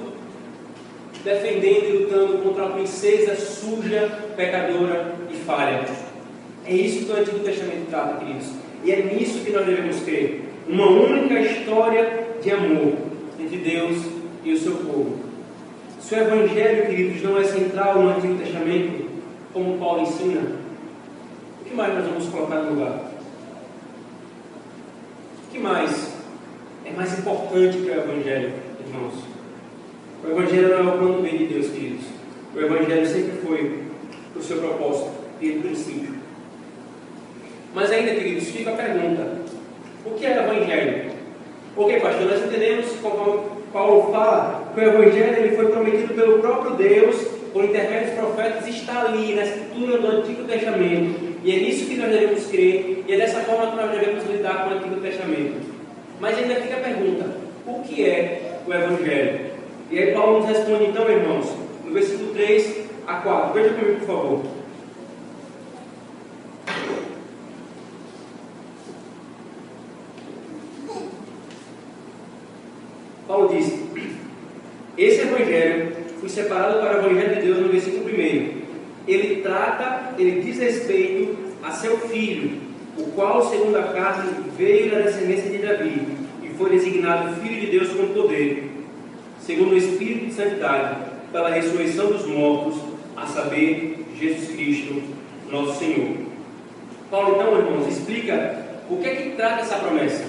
[1.23, 5.86] defendendo e lutando contra a princesa suja, pecadora e falha.
[6.65, 8.52] É isso que o Antigo Testamento trata, queridos.
[8.84, 10.41] E é nisso que nós devemos crer.
[10.67, 12.93] Uma única história de amor
[13.39, 13.97] entre Deus
[14.43, 15.19] e o seu povo.
[16.00, 19.10] Se o Evangelho, queridos, não é central no Antigo Testamento,
[19.54, 20.41] como Paulo ensina,
[21.62, 23.12] o que mais nós vamos colocar no lugar?
[25.47, 26.13] O que mais
[26.86, 28.54] é mais importante que o Evangelho,
[28.86, 29.13] irmãos?
[30.24, 32.06] O Evangelho não é o plano B de Deus, queridos.
[32.56, 33.84] O Evangelho sempre foi
[34.36, 36.20] o seu propósito, desde o princípio.
[37.73, 39.27] Mas ainda, queridos, fica a pergunta:
[40.05, 41.12] o que é o Evangelho?
[41.75, 46.75] Ok, pastor, nós entendemos, como Paulo fala, que o Evangelho ele foi prometido pelo próprio
[46.75, 47.15] Deus,
[47.53, 51.31] por intermédio dos profetas, está ali na escritura do Antigo Testamento.
[51.43, 54.63] E é nisso que nós devemos crer, e é dessa forma que nós devemos lidar
[54.63, 55.71] com o Antigo Testamento.
[56.19, 57.25] Mas ainda fica a pergunta:
[57.65, 59.51] o que é o Evangelho?
[59.89, 61.53] E aí Paulo nos responde, então, irmãos,
[61.86, 63.53] no versículo 3 a 4.
[63.53, 64.62] Veja comigo, por favor.
[73.31, 73.79] Paulo diz:
[74.97, 78.62] Esse evangelho foi separado para o evangelho de Deus no versículo 1.
[79.13, 82.60] Ele trata, ele diz respeito a seu filho,
[82.97, 86.02] o qual, segundo a carne, veio da descendência de Davi
[86.43, 88.69] e foi designado filho de Deus com poder,
[89.39, 90.97] segundo o Espírito de Santidade,
[91.32, 92.80] pela ressurreição dos mortos,
[93.15, 95.02] a saber, Jesus Cristo,
[95.50, 96.15] nosso Senhor.
[97.10, 98.56] Paulo, então, irmãos, explica
[98.89, 100.26] o que é que trata essa promessa.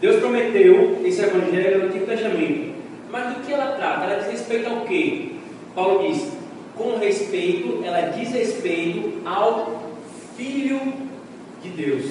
[0.00, 2.74] Deus prometeu esse evangelho no Antigo Testamento.
[3.10, 4.04] Mas do que ela trata?
[4.04, 5.30] Ela diz respeito ao quê?
[5.74, 6.35] Paulo diz,
[6.76, 9.82] com respeito, ela diz respeito ao
[10.36, 10.80] Filho
[11.62, 12.04] de Deus.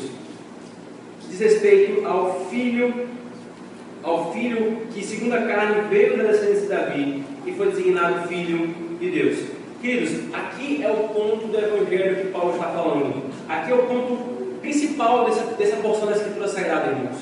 [1.29, 3.07] Diz respeito ao Filho,
[4.03, 8.73] ao Filho que, segundo a carne, veio da descendência de Davi e foi designado Filho
[8.99, 9.39] de Deus.
[9.81, 13.23] Queridos, aqui é o ponto do Evangelho que Paulo está falando.
[13.47, 14.17] Aqui é o ponto
[14.61, 17.17] principal dessa, dessa porção da Escritura Sagrada, irmãos.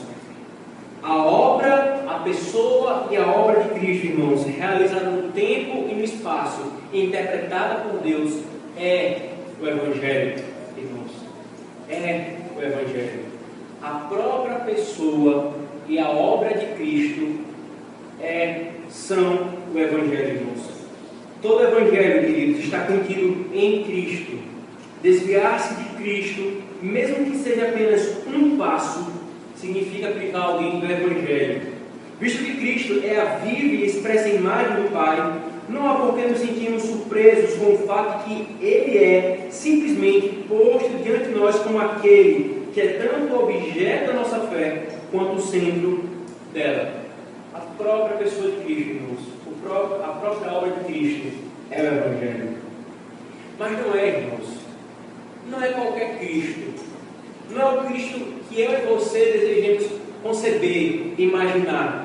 [1.02, 6.04] A obra, a pessoa e a obra de Cristo, irmãos, realizada no tempo e no
[6.04, 8.44] espaço, interpretada por Deus,
[8.78, 9.30] é
[9.60, 10.44] o Evangelho,
[10.78, 11.12] irmãos.
[11.90, 13.26] É o Evangelho.
[13.82, 15.54] A própria pessoa
[15.88, 17.40] e a obra de Cristo
[18.22, 20.62] é, são o Evangelho, irmãos.
[21.42, 24.40] Todo Evangelho, queridos, está contido em Cristo.
[25.02, 29.12] Desviar-se de Cristo, mesmo que seja apenas um passo,
[29.58, 31.74] significa aplicar alguém do Evangelho.
[32.20, 35.18] Visto que Cristo é a viva e expressa imagem do Pai,
[35.70, 41.04] não há por que nos sentirmos surpresos com o fato que Ele é simplesmente posto
[41.04, 46.04] diante de nós como aquele que é tanto objeto da nossa fé quanto o centro
[46.52, 47.04] dela.
[47.54, 49.20] A própria pessoa de Cristo, irmãos,
[50.04, 51.38] a própria obra de Cristo
[51.70, 52.50] é o Evangelho.
[53.60, 54.58] Mas não é, irmãos,
[55.50, 56.74] não é qualquer Cristo.
[57.52, 59.92] Não é o Cristo que eu e você desejamos
[60.24, 62.03] conceber, imaginar.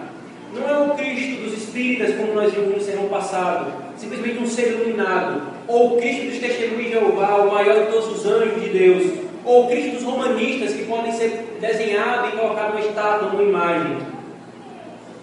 [0.55, 4.73] Não é o Cristo dos Espíritas, como nós vimos no sermão passado, simplesmente um ser
[4.73, 5.43] iluminado.
[5.67, 9.13] Ou o Cristo dos Testemunhos de Jeová, o maior de todos os anjos de Deus.
[9.45, 13.99] Ou o Cristo dos romanistas, que podem ser desenhado e colocado numa estátua, numa imagem.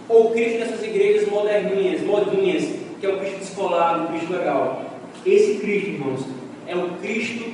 [0.08, 2.64] Ou o Cristo dessas igrejas moderninhas, modinhas,
[3.00, 4.86] que é o Cristo descolado, o Cristo legal.
[5.26, 6.22] Esse Cristo, irmãos,
[6.68, 7.46] é um Cristo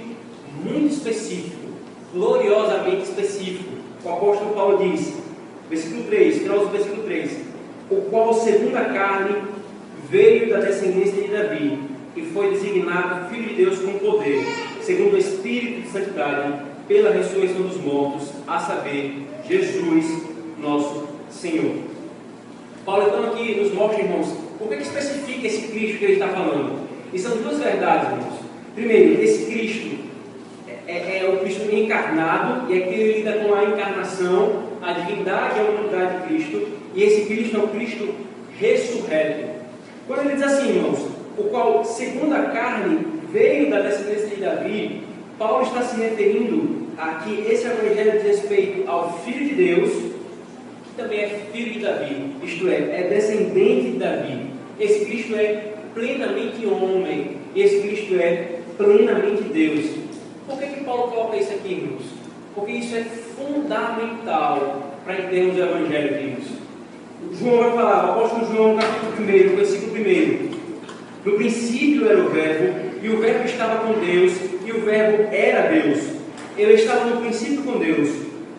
[0.64, 1.62] muito específico
[2.14, 3.72] gloriosamente específico.
[4.04, 5.14] O apóstolo Paulo diz,
[5.70, 7.51] versículo 3, final do versículo 3:
[7.92, 9.36] O qual, segundo a carne,
[10.10, 11.78] veio da descendência de Davi
[12.16, 14.46] e foi designado Filho de Deus com poder,
[14.82, 16.54] segundo o Espírito de Santidade,
[16.88, 20.24] pela ressurreição dos mortos, a saber, Jesus,
[20.58, 21.76] nosso Senhor.
[22.86, 24.28] Paulo então aqui nos mostra, irmãos,
[24.58, 26.88] por que, que especifica esse Cristo que ele está falando?
[27.14, 28.40] E são duas verdades, irmãos.
[28.74, 29.98] Primeiro, esse Cristo
[30.88, 35.60] é, é, o Cristo encarnado, e aqui ele lida com a encarnação, a divindade e
[35.60, 38.14] a humanidade de Cristo, e esse Cristo é o Cristo
[38.60, 39.50] ressurreto.
[40.08, 41.00] Quando ele diz assim, irmãos,
[41.38, 45.04] o qual, segundo a carne, veio da descendência de Davi,
[45.38, 50.96] Paulo está se referindo a que esse evangelho diz respeito ao Filho de Deus, que
[50.98, 54.52] também é filho de Davi, isto é, é descendente de Davi.
[54.80, 59.86] Esse Cristo é plenamente homem, esse Cristo é plenamente Deus.
[60.48, 62.04] Por que, que Paulo coloca isso aqui, irmãos?
[62.54, 66.61] Porque isso é fundamental para entendermos o Evangelho, irmãos.
[67.40, 70.52] João vai falar, o apóstolo João, capítulo 1, versículo 1.
[71.24, 74.34] No princípio era o Verbo, e o Verbo estava com Deus,
[74.66, 76.00] e o Verbo era Deus.
[76.58, 78.10] Ele estava no princípio com Deus.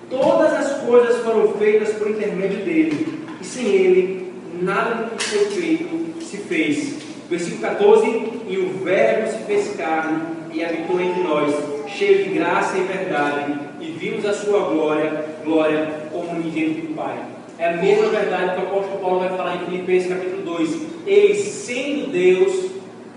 [0.09, 5.47] Todas as coisas foram feitas por intermédio dele, e sem ele, nada do que foi
[5.47, 7.03] feito se fez.
[7.29, 8.07] Versículo 14:
[8.49, 10.23] E o Verbo se fez carne
[10.53, 11.55] e habitou entre nós,
[11.89, 17.32] cheio de graça e verdade, e vimos a sua glória, glória como unigênito do Pai.
[17.63, 20.81] É a mesma verdade que o apóstolo Paulo vai falar em Filipenses capítulo 2.
[21.07, 22.73] Ele, sendo Deus,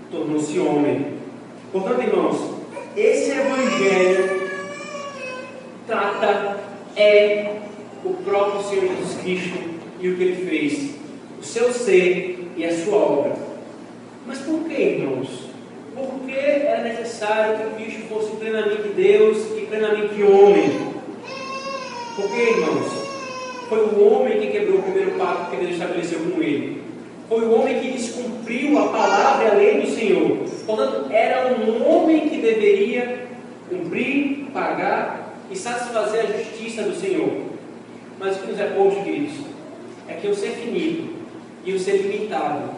[0.08, 1.14] tornou-se homem.
[1.72, 2.54] Portanto, irmãos,
[2.96, 4.48] esse evangelho
[5.84, 6.60] trata
[6.94, 7.56] é
[8.04, 9.58] o próprio Senhor Jesus Cristo
[9.98, 10.90] e o que ele fez,
[11.40, 13.32] o seu ser e a sua obra.
[14.28, 15.44] Mas por que, irmãos?
[15.96, 20.70] porque era necessário que Cristo fosse plenamente Deus e plenamente homem.
[22.14, 22.95] Porque, irmãos,
[23.68, 26.82] foi o homem que quebrou o primeiro pacto que Deus estabeleceu com ele.
[27.28, 30.38] Foi o homem que descumpriu a palavra e a lei do Senhor.
[30.64, 33.26] Portanto, era um homem que deveria
[33.68, 37.46] cumprir, pagar e satisfazer a justiça do Senhor.
[38.18, 39.34] Mas o que nos é posto, queridos,
[40.08, 41.14] é que o ser finito
[41.64, 42.70] e o ser limitado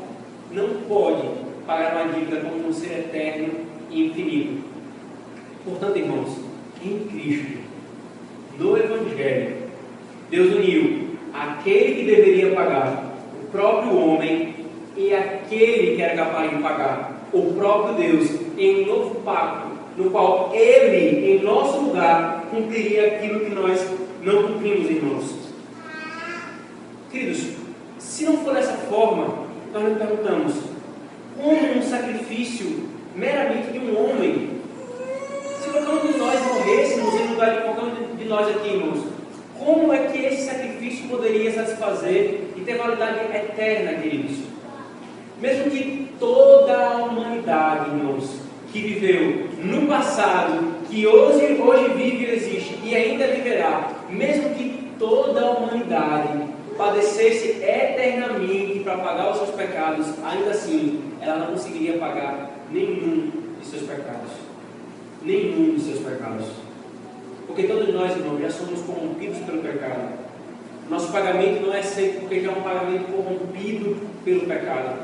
[0.51, 1.29] não pode
[1.67, 4.65] pagar uma dívida como um ser eterno e infinito.
[5.65, 6.39] Portanto, irmãos,
[6.83, 7.59] em Cristo,
[8.59, 9.68] no Evangelho,
[10.31, 14.55] Deus uniu aquele que deveria pagar, o próprio homem,
[14.97, 20.11] e aquele que era capaz de pagar, o próprio Deus, em um novo pacto, no
[20.11, 23.87] qual ele, em nosso lugar, cumpriria aquilo que nós
[24.23, 25.35] não cumprimos, irmãos.
[27.11, 27.53] Queridos,
[27.99, 30.55] se não for dessa forma, nós nos perguntamos:
[31.37, 34.51] como um sacrifício meramente de um homem,
[35.61, 39.05] se qualquer um de nós morrêssemos em lugar de qualquer um de nós aqui, irmãos,
[39.59, 44.39] como é que esse sacrifício poderia satisfazer e ter validade eterna, queridos?
[45.41, 48.41] Mesmo que toda a humanidade, irmãos,
[48.73, 54.93] que viveu no passado, que hoje, hoje vive e existe e ainda viverá, mesmo que
[54.99, 56.45] toda a humanidade
[56.77, 63.67] padecesse eternamente para pagar os seus pecados, ainda assim ela não conseguiria pagar nenhum de
[63.67, 64.31] seus pecados.
[65.23, 66.47] Nenhum de seus pecados.
[67.59, 70.13] Porque todos nós, irmãos, já somos corrompidos pelo pecado.
[70.89, 75.01] Nosso pagamento não é sempre porque já é um pagamento corrompido pelo pecado.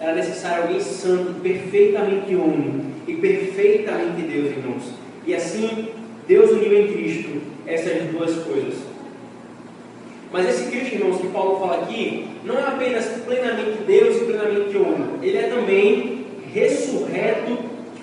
[0.00, 4.84] Era necessário alguém santo, perfeitamente homem e perfeitamente Deus, irmãos.
[5.26, 5.88] E assim,
[6.26, 8.78] Deus uniu em Cristo essas duas coisas.
[10.32, 14.74] Mas esse Cristo, irmãos, que Paulo fala aqui, não é apenas plenamente Deus e plenamente
[14.78, 15.08] homem.
[15.20, 17.58] Ele é também ressurreto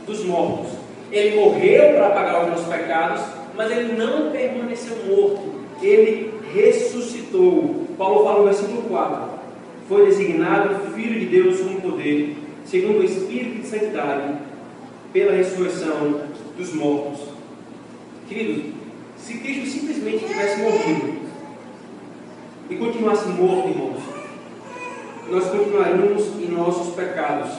[0.06, 0.74] dos mortos.
[1.12, 5.56] Ele morreu para pagar os nossos pecados, mas ele não permaneceu morto.
[5.82, 7.86] Ele ressuscitou.
[7.98, 9.30] Paulo fala no versículo 4:
[9.88, 14.36] Foi designado Filho de Deus com poder, segundo o Espírito de Santidade,
[15.12, 16.22] pela ressurreição
[16.58, 17.22] dos mortos.
[18.28, 18.74] Queridos,
[19.18, 21.26] se Cristo simplesmente tivesse morrido
[22.70, 24.02] e continuasse morto, irmãos,
[25.30, 27.52] nós continuaríamos em nossos pecados.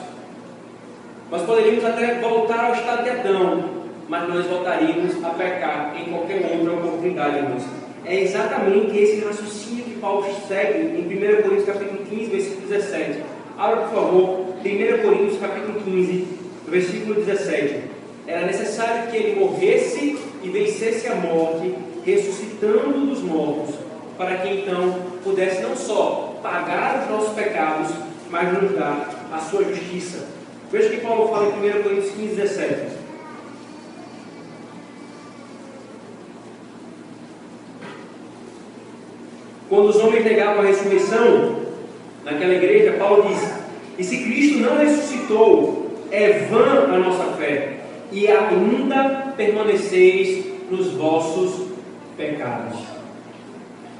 [1.29, 6.49] Nós poderíamos até voltar ao estado de Adão, mas nós voltaríamos a pecar em qualquer
[6.53, 7.63] outra oportunidade, irmãos.
[8.05, 13.23] É exatamente esse raciocínio que Paulo segue em 1 Coríntios capítulo 15, versículo 17.
[13.57, 16.27] Abra, por favor, 1 Coríntios capítulo 15,
[16.69, 17.81] versículo 17.
[18.25, 21.73] Era necessário que ele morresse e vencesse a morte,
[22.05, 23.75] ressuscitando dos mortos,
[24.17, 27.91] para que então pudesse não só pagar os nossos pecados,
[28.29, 30.25] mas nos dar a sua justiça.
[30.71, 32.96] Veja o que Paulo fala em 1 Coríntios 15, 17.
[39.69, 41.57] Quando os homens negavam a ressurreição,
[42.23, 43.53] naquela igreja, Paulo diz:
[43.97, 47.77] E se Cristo não ressuscitou, é vã a nossa fé,
[48.11, 51.67] e ainda permaneceis nos vossos
[52.15, 52.79] pecados.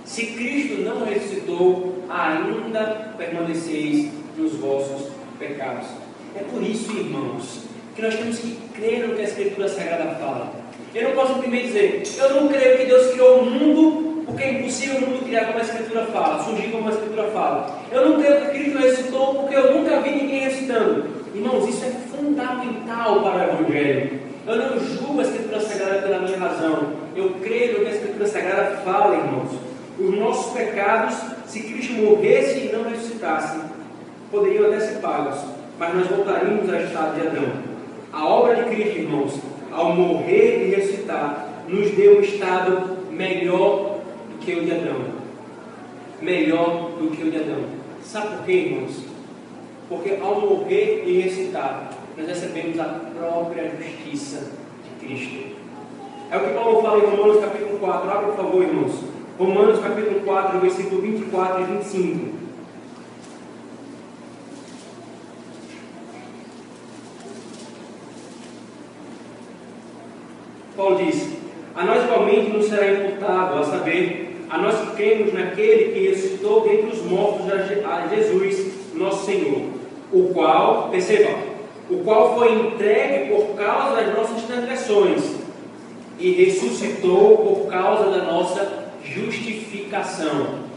[0.05, 5.87] Se Cristo não ressuscitou, ainda permaneceis nos vossos pecados.
[6.35, 7.63] É por isso, irmãos,
[7.95, 10.53] que nós temos que crer no que a Escritura Sagrada fala.
[10.95, 14.59] Eu não posso simplesmente dizer, eu não creio que Deus criou o mundo, porque é
[14.59, 17.79] impossível o mundo criar como a Escritura fala, surgir como a Escritura fala.
[17.89, 21.05] Eu não creio que Cristo ressuscitou, porque eu nunca vi ninguém ressuscitando.
[21.33, 24.19] Irmãos, isso é fundamental para o Evangelho.
[24.45, 26.93] Eu não julgo a Escritura Sagrada pela minha razão.
[27.15, 29.51] Eu creio no que a Escritura Sagrada fala, irmãos.
[29.97, 33.57] Os nossos pecados, se Cristo morresse e não ressuscitasse,
[34.29, 35.39] poderiam até ser pagos,
[35.79, 37.49] mas nós voltaríamos ao estado de Adão.
[38.11, 39.39] A obra de Cristo, irmãos,
[39.71, 43.86] ao morrer e ressuscitar, nos deu um estado melhor
[44.47, 44.95] que o de Adão.
[46.21, 47.65] Melhor do que o de Adão.
[48.01, 49.03] Sabe por quê, irmãos?
[49.89, 54.51] Porque ao morrer e ressuscitar, nós recebemos a própria justiça
[54.83, 55.57] de Cristo.
[56.31, 58.09] É o que Paulo fala em Romanos capítulo 4.
[58.09, 59.03] Abra, por favor, irmãos.
[59.37, 62.37] Romanos capítulo 4, versículo 24 e 25.
[70.77, 71.33] Paulo diz:
[71.75, 76.61] A nós igualmente nos será imputado, a saber, a nós que cremos naquele que ressuscitou
[76.61, 79.61] dentre os mortos a Jesus, nosso Senhor,
[80.11, 81.37] o qual, perceba,
[81.89, 85.23] o qual foi entregue por causa das nossas transgressões
[86.19, 90.67] e ressuscitou por causa da nossa justificação.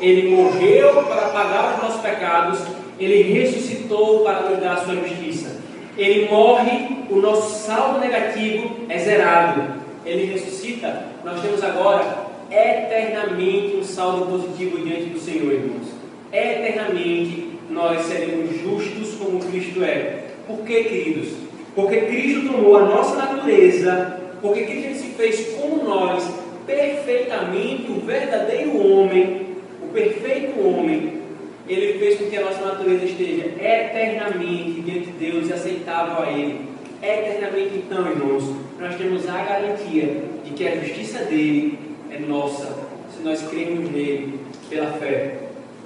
[0.00, 2.60] Ele morreu para pagar os nossos pecados,
[2.98, 5.56] ele ressuscitou para nos dar a sua justiça.
[5.96, 9.84] Ele morre, o nosso saldo negativo é zerado.
[10.04, 15.88] ele ressuscita, nós temos agora eternamente um saldo positivo diante do Senhor, irmãos.
[16.32, 20.24] Eternamente nós seremos justos como Cristo é.
[20.46, 21.28] Por que, queridos?
[21.74, 26.24] Porque Cristo tomou a nossa natureza, porque Cristo se fez como nós,
[26.66, 29.46] perfeitamente o verdadeiro homem,
[29.82, 31.24] o perfeito homem,
[31.68, 36.30] ele fez com que a nossa natureza esteja eternamente diante de Deus e aceitável a
[36.30, 36.60] Ele.
[37.02, 38.44] Eternamente, então, irmãos,
[38.78, 41.78] nós temos a garantia de que a justiça dele
[42.14, 42.66] é nossa,
[43.14, 44.38] se nós cremos nele
[44.70, 45.38] pela fé.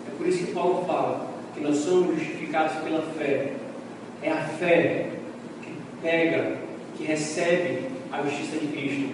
[0.07, 3.53] É por isso que Paulo fala que nós somos justificados pela fé.
[4.22, 5.07] É a fé
[5.62, 5.70] que
[6.03, 6.59] pega,
[6.97, 9.09] que recebe a justiça de Cristo.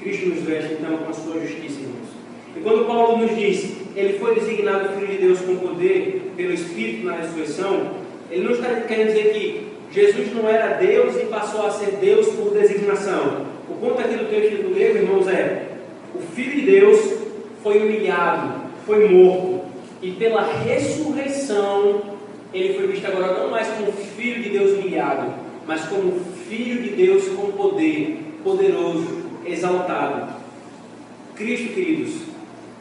[0.00, 2.08] Cristo nos veste então com a sua justiça, irmãos.
[2.56, 7.06] E quando Paulo nos diz, ele foi designado Filho de Deus com poder pelo Espírito
[7.06, 7.92] na ressurreição,
[8.30, 12.28] ele não está querendo dizer que Jesus não era Deus e passou a ser Deus
[12.28, 13.46] por designação.
[13.68, 15.69] O ponto aqui do texto do grego, irmãos, é
[16.14, 17.14] o Filho de Deus
[17.62, 19.60] foi humilhado, foi morto,
[20.02, 22.02] e pela ressurreição
[22.52, 25.32] ele foi visto agora não mais como Filho de Deus humilhado,
[25.66, 26.12] mas como
[26.48, 30.34] Filho de Deus com poder, poderoso, exaltado.
[31.36, 32.14] Cristo, queridos,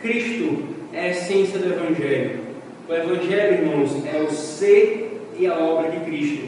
[0.01, 2.39] Cristo é a essência do Evangelho.
[2.87, 6.47] O Evangelho, irmãos, é o ser e a obra de Cristo.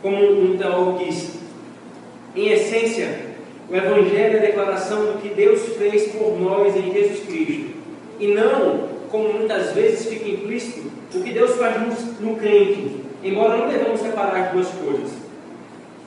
[0.00, 1.38] Como um teólogo diz,
[2.36, 3.27] em essência,
[3.70, 7.74] o Evangelho é a declaração do que Deus fez por nós em Jesus Cristo.
[8.18, 13.58] E não, como muitas vezes fica implícito, o que Deus faz no, no crente, embora
[13.58, 15.10] não devamos separar as duas coisas.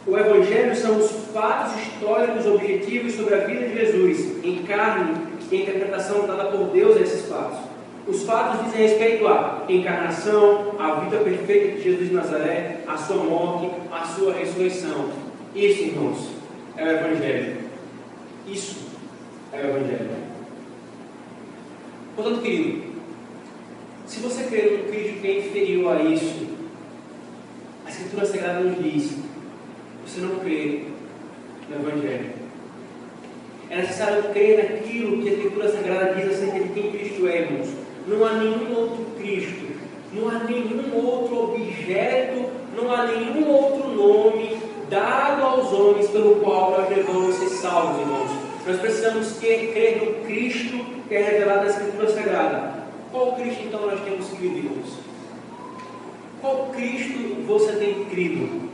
[0.07, 5.14] O Evangelho são os fatos históricos objetivos sobre a vida de Jesus, em carne
[5.51, 7.59] e interpretação dada por Deus a esses fatos.
[8.07, 13.18] Os fatos dizem respeito à encarnação, à vida perfeita de Jesus de Nazaré, à sua
[13.18, 15.09] morte, à sua ressurreição.
[15.53, 16.40] Isso, irmãos,
[16.78, 17.57] é o Evangelho.
[18.47, 18.78] Isso
[19.53, 20.09] é o Evangelho.
[22.15, 22.84] Portanto, querido,
[24.05, 26.47] se você crê no Cristo que é inferior a isso,
[27.86, 29.17] a Escritura Sagrada nos diz:
[30.05, 30.84] você não crê
[31.69, 32.41] no Evangelho.
[33.69, 37.69] É necessário crer naquilo que a Escritura Sagrada diz acerca de quem Cristo é, irmãos.
[38.05, 39.67] Não há nenhum outro Cristo,
[40.11, 44.61] não há nenhum outro objeto, não há nenhum outro nome
[44.91, 48.29] dado aos homens pelo qual nós devemos ser salvos, irmãos.
[48.67, 52.73] Nós precisamos crer no Cristo que é revelado na Escritura Sagrada.
[53.09, 54.99] Qual Cristo então nós temos crido, irmãos?
[56.41, 58.69] Qual Cristo você tem crido?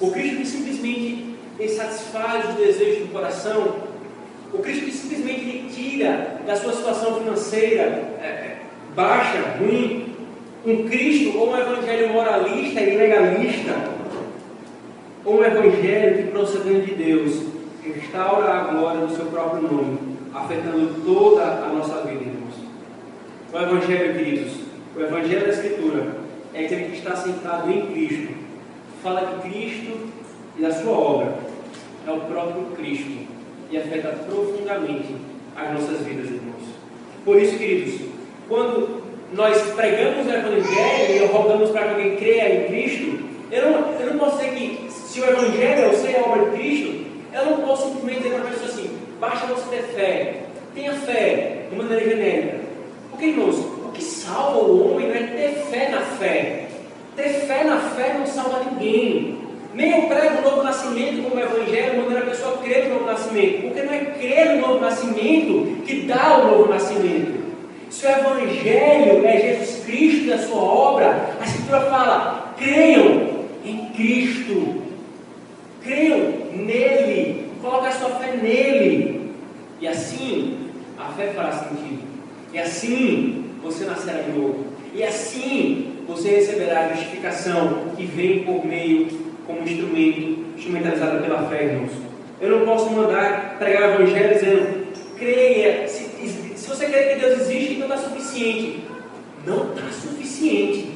[0.00, 1.36] O Cristo que simplesmente
[1.68, 3.76] satisfaz os desejos do coração.
[4.52, 7.82] O Cristo que simplesmente lhe tira da sua situação financeira
[8.20, 8.56] é, é,
[8.96, 10.16] baixa, ruim.
[10.64, 14.01] Um Cristo ou um evangelho moralista e legalista.
[15.24, 17.42] Ou um evangelho que procedendo de Deus
[17.84, 19.98] restaura a glória do seu próprio nome,
[20.34, 22.54] afetando toda a nossa vida, irmãos.
[23.52, 24.52] O evangelho, queridos,
[24.96, 26.16] o evangelho da Escritura
[26.54, 28.34] é aquele que está sentado em Cristo.
[29.02, 29.96] Fala de Cristo
[30.58, 31.34] e da sua obra
[32.06, 33.26] é o próprio Cristo
[33.70, 35.14] e afeta profundamente
[35.56, 36.62] as nossas vidas, irmãos.
[37.24, 38.00] Por isso, queridos,
[38.48, 39.02] quando
[39.32, 44.12] nós pregamos o Evangelho e rogamos para que alguém creia em Cristo, eu não, eu
[44.12, 44.81] não posso dizer que
[45.12, 47.04] se o Evangelho é o ser a obra de Cristo,
[47.34, 50.34] eu não posso simplesmente dizer para uma pessoa assim, basta você ter fé,
[50.74, 52.60] tenha fé, de maneira genérica.
[53.10, 56.64] Porque, irmãos, o que salva o homem não é ter fé na fé.
[57.14, 59.36] Ter fé na fé não salva ninguém.
[59.74, 63.62] Nem eu prego o novo nascimento como evangelho, mandando a pessoa crer no novo nascimento.
[63.64, 67.42] Porque não é crer no novo nascimento que dá o novo nascimento.
[67.90, 73.90] Se o evangelho é Jesus Cristo e a sua obra, a escritura fala: creiam em
[73.94, 74.81] Cristo.
[75.82, 77.50] Creiam nele.
[77.60, 79.32] Coloque a sua fé nele.
[79.80, 82.02] E assim a fé fará sentido.
[82.52, 84.66] E assim você nascerá de novo.
[84.94, 89.08] E assim você receberá a justificação que vem por meio
[89.46, 91.92] como instrumento, instrumentalizado pela fé, irmãos.
[92.40, 96.04] Eu não posso mandar pregar o evangelho dizendo, creia, se,
[96.56, 98.84] se você crê que Deus existe, então está suficiente.
[99.46, 100.91] Não está suficiente.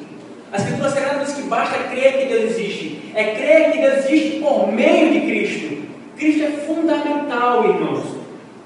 [0.57, 3.12] A Escritura Sagrada diz que basta crer que Deus existe.
[3.14, 5.86] É crer que Deus existe por meio de Cristo.
[6.16, 8.04] Cristo é fundamental, irmãos.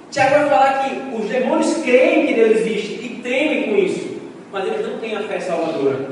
[0.08, 4.20] Tiago vai falar que os demônios creem que Deus existe e tremem com isso,
[4.52, 6.10] mas eles não têm a fé salvadora.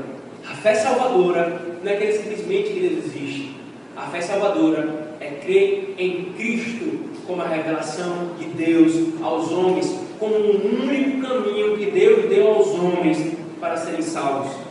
[0.51, 3.55] A fé salvadora não é crer simplesmente que Deus existe,
[3.95, 10.35] a fé salvadora é crer em Cristo como a revelação de Deus aos homens, como
[10.35, 14.68] um único caminho que Deus deu aos homens para serem salvos.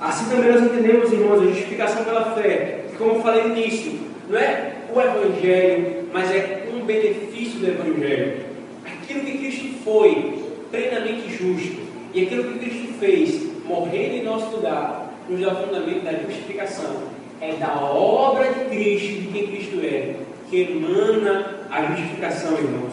[0.00, 3.92] Assim também nós entendemos, irmãos, a justificação pela fé, como eu falei no início,
[4.28, 8.44] não é o Evangelho mas é um benefício do Evangelho.
[8.84, 11.80] Aquilo que Cristo foi, plenamente justo,
[12.12, 17.20] e aquilo que Cristo fez, morrendo em nosso lugar, nos dá o fundamento da justificação.
[17.40, 20.16] É da obra de Cristo, de quem Cristo é,
[20.50, 22.92] que emana a justificação, irmãos.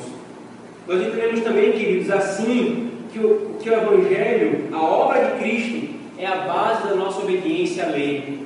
[0.87, 5.86] Nós entendemos também, queridos, assim, que o, que o Evangelho, a obra de Cristo,
[6.17, 8.39] é a base da nossa obediência à lei.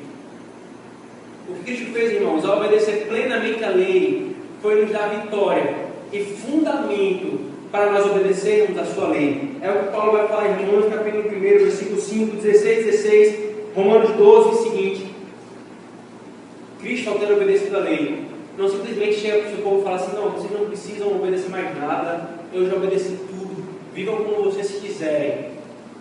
[1.47, 5.76] O que Cristo fez, irmãos, ao obedecer plenamente à lei, foi nos dar vitória
[6.11, 7.39] e fundamento
[7.72, 9.55] para nós obedecermos a sua lei.
[9.61, 13.39] É o que Paulo vai falar em Romanos capítulo 1, versículo 5, 16, 16,
[13.76, 15.15] Romanos 12 e seguinte.
[16.82, 18.26] Cristo, ao ter obedecido a lei,
[18.57, 21.49] não simplesmente chega para o seu povo e fala assim, não, vocês não precisam obedecer
[21.49, 23.63] mais nada, eu já obedeci tudo,
[23.93, 25.51] vivam como vocês quiserem.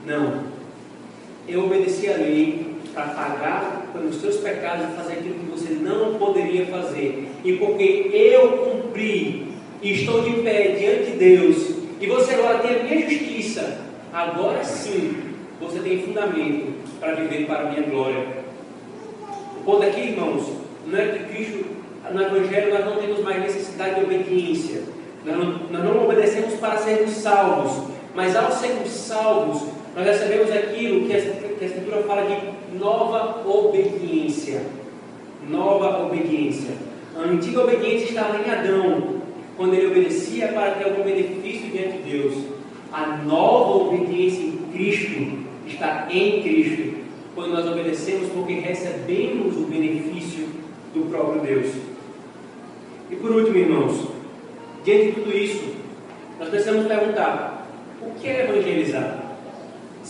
[0.04, 0.59] Não.
[1.50, 6.14] Eu obedeci a lei para pagar pelos seus pecados e fazer aquilo que você não
[6.14, 7.28] poderia fazer.
[7.44, 9.48] E porque eu cumpri
[9.82, 13.78] e estou de pé diante de Deus, e você agora tem a minha justiça,
[14.12, 15.14] agora sim
[15.60, 18.26] você tem fundamento para viver para a minha glória.
[19.58, 20.50] O ponto aqui, irmãos,
[20.86, 21.66] não é que Cristo,
[22.12, 24.82] no Evangelho, nós não temos mais necessidade de obediência.
[25.24, 29.62] Nós não, nós não obedecemos para sermos salvos, mas ao sermos salvos,
[29.94, 31.20] nós recebemos aquilo que a,
[31.60, 34.62] que a Escritura fala de nova obediência.
[35.46, 36.74] Nova obediência.
[37.14, 39.20] A antiga obediência estava em Adão,
[39.58, 42.34] quando ele obedecia para ter algum benefício diante de Deus.
[42.90, 46.94] A nova obediência em Cristo está em Cristo,
[47.34, 50.48] quando nós obedecemos porque recebemos o benefício
[50.94, 51.74] do próprio Deus.
[53.10, 54.08] E por último, irmãos,
[54.82, 55.74] diante de tudo isso,
[56.38, 57.66] nós precisamos perguntar:
[58.00, 59.19] o que é evangelizar?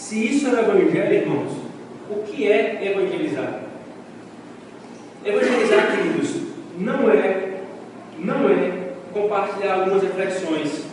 [0.01, 1.53] Se isso o Evangelho, irmãos,
[2.11, 3.61] o que é evangelizar?
[5.25, 6.37] Evangelizar, queridos,
[6.79, 7.61] não é,
[8.19, 8.73] não é
[9.13, 10.87] compartilhar algumas reflexões.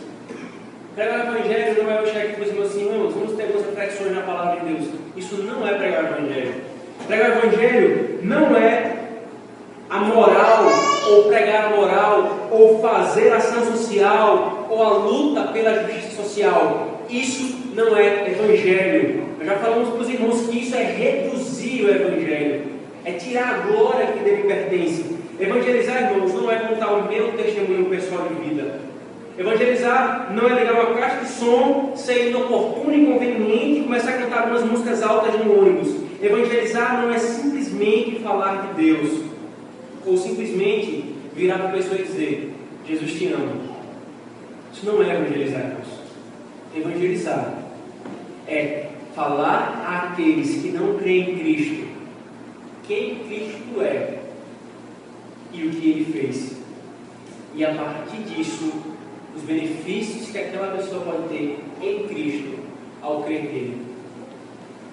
[0.94, 4.14] Pregar o Evangelho não é eu chegar aqui e assim, irmãos, vamos ter algumas reflexões
[4.14, 4.88] na palavra de Deus.
[5.16, 6.54] Isso não é pregar o Evangelho.
[7.06, 8.97] Pregar o Evangelho não é
[9.90, 10.64] a moral,
[11.10, 16.98] ou pregar a moral, ou fazer ação social, ou a luta pela justiça social.
[17.08, 19.24] Isso não é Evangelho.
[19.38, 22.62] Nós já falamos para os irmãos que isso é reduzir o Evangelho,
[23.04, 25.16] é tirar a glória que dele pertence.
[25.40, 28.80] Evangelizar, irmãos, não é contar o meu testemunho pessoal de vida.
[29.38, 34.18] Evangelizar não é ligar uma caixa de som, ser inoportuno e inconveniente e começar a
[34.18, 35.94] cantar algumas músicas altas no ônibus.
[36.20, 39.27] Evangelizar não é simplesmente falar de Deus,
[40.08, 41.04] ou simplesmente
[41.34, 42.54] virar para a pessoa e dizer:
[42.86, 43.52] Jesus te ama.
[44.72, 45.88] Isso não é evangelizar, irmãos.
[46.76, 47.62] Evangelizar
[48.46, 51.88] é falar àqueles que não creem em Cristo
[52.88, 54.18] quem Cristo é
[55.52, 56.56] e o que ele fez.
[57.54, 58.72] E a partir disso,
[59.36, 62.58] os benefícios que aquela pessoa pode ter em Cristo
[63.02, 63.87] ao crer nele.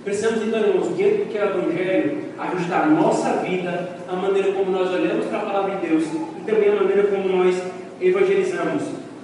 [0.05, 4.51] Precisamos então, irmãos, diante do que é o Evangelho, ajustar a nossa vida, a maneira
[4.51, 7.59] como nós olhamos para a palavra de Deus e também a maneira como nós
[7.99, 8.83] evangelizamos.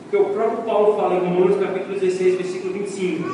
[0.09, 3.29] Porque o próprio Paulo fala em Romanos capítulo 16, versículo 25: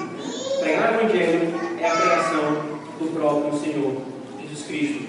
[0.59, 2.61] pregar o Evangelho é a pregação
[2.99, 3.93] do próprio Senhor
[4.41, 5.05] Jesus Cristo.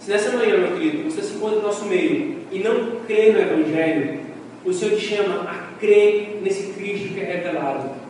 [0.00, 3.40] Se nessa manhã, meu querido, você se encontra no nosso meio e não crê no
[3.40, 4.20] Evangelho,
[4.64, 8.03] o Senhor te chama a crer nesse Cristo que é revelado.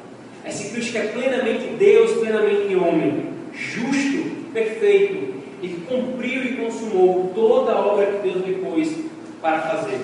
[0.47, 7.32] Esse Cristo que é plenamente Deus, plenamente homem, justo, perfeito, e que cumpriu e consumou
[7.34, 8.95] toda a obra que Deus lhe pôs
[9.40, 9.99] para fazer,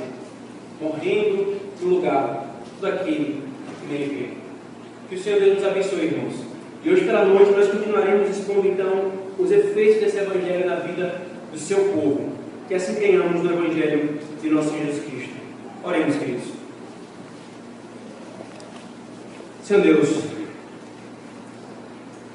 [0.81, 3.43] morrendo no lugar tudo aquele
[3.81, 4.41] que nele vê.
[5.09, 6.35] Que o Senhor Deus nos abençoe, irmãos.
[6.83, 11.21] E hoje pela noite nós continuaremos expondo então os efeitos desse Evangelho na vida
[11.53, 12.31] do seu povo.
[12.69, 15.35] Que assim tenhamos no Evangelho de nosso Jesus Cristo.
[15.85, 16.50] Oremos, queridos.
[19.71, 20.25] Senhor Deus,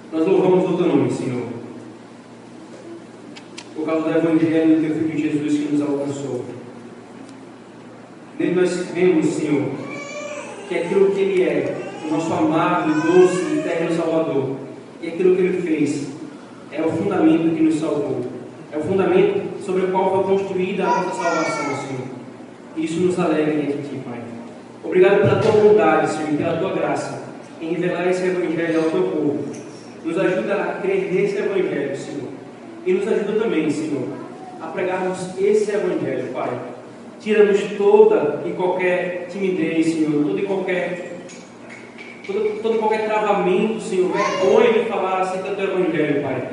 [0.10, 1.44] nós louvamos o teu nome, Senhor,
[3.76, 6.46] por causa do Evangelho do teu Filho Jesus que nos alcançou.
[8.40, 9.70] Nele nós vemos, Senhor,
[10.70, 11.78] que aquilo que Ele é,
[12.08, 14.56] o nosso amado, doce e eterno Salvador,
[15.02, 16.08] e aquilo que Ele fez,
[16.72, 18.22] é o fundamento que nos salvou.
[18.72, 22.08] É o fundamento sobre o qual foi construída a nossa salvação, Senhor.
[22.78, 24.22] E isso nos alegra diante Ti, Pai.
[24.82, 27.25] Obrigado pela Tua bondade, Senhor, e pela Tua graça
[27.66, 29.40] em revelar esse Evangelho ao Teu povo.
[30.04, 32.30] Nos ajuda a crer nesse Evangelho, Senhor.
[32.86, 34.08] E nos ajuda também, Senhor,
[34.62, 36.50] a pregarmos esse Evangelho, Pai.
[37.20, 41.12] Tira-nos toda e qualquer timidez, Senhor, todo e qualquer,
[42.28, 46.50] todo, todo qualquer travamento, Senhor, vergonha de falar acerca do Evangelho, Pai.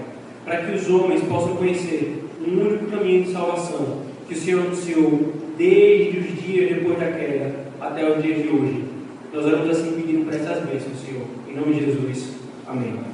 [0.47, 5.35] Para que os homens possam conhecer um único caminho de salvação que o Senhor anunciou
[5.59, 8.91] desde os dias depois da queda até os dias de hoje.
[9.33, 11.26] Nós oramos assim pedindo para essas bênçãos, Senhor.
[11.49, 12.35] Em nome de Jesus.
[12.66, 13.12] Amém.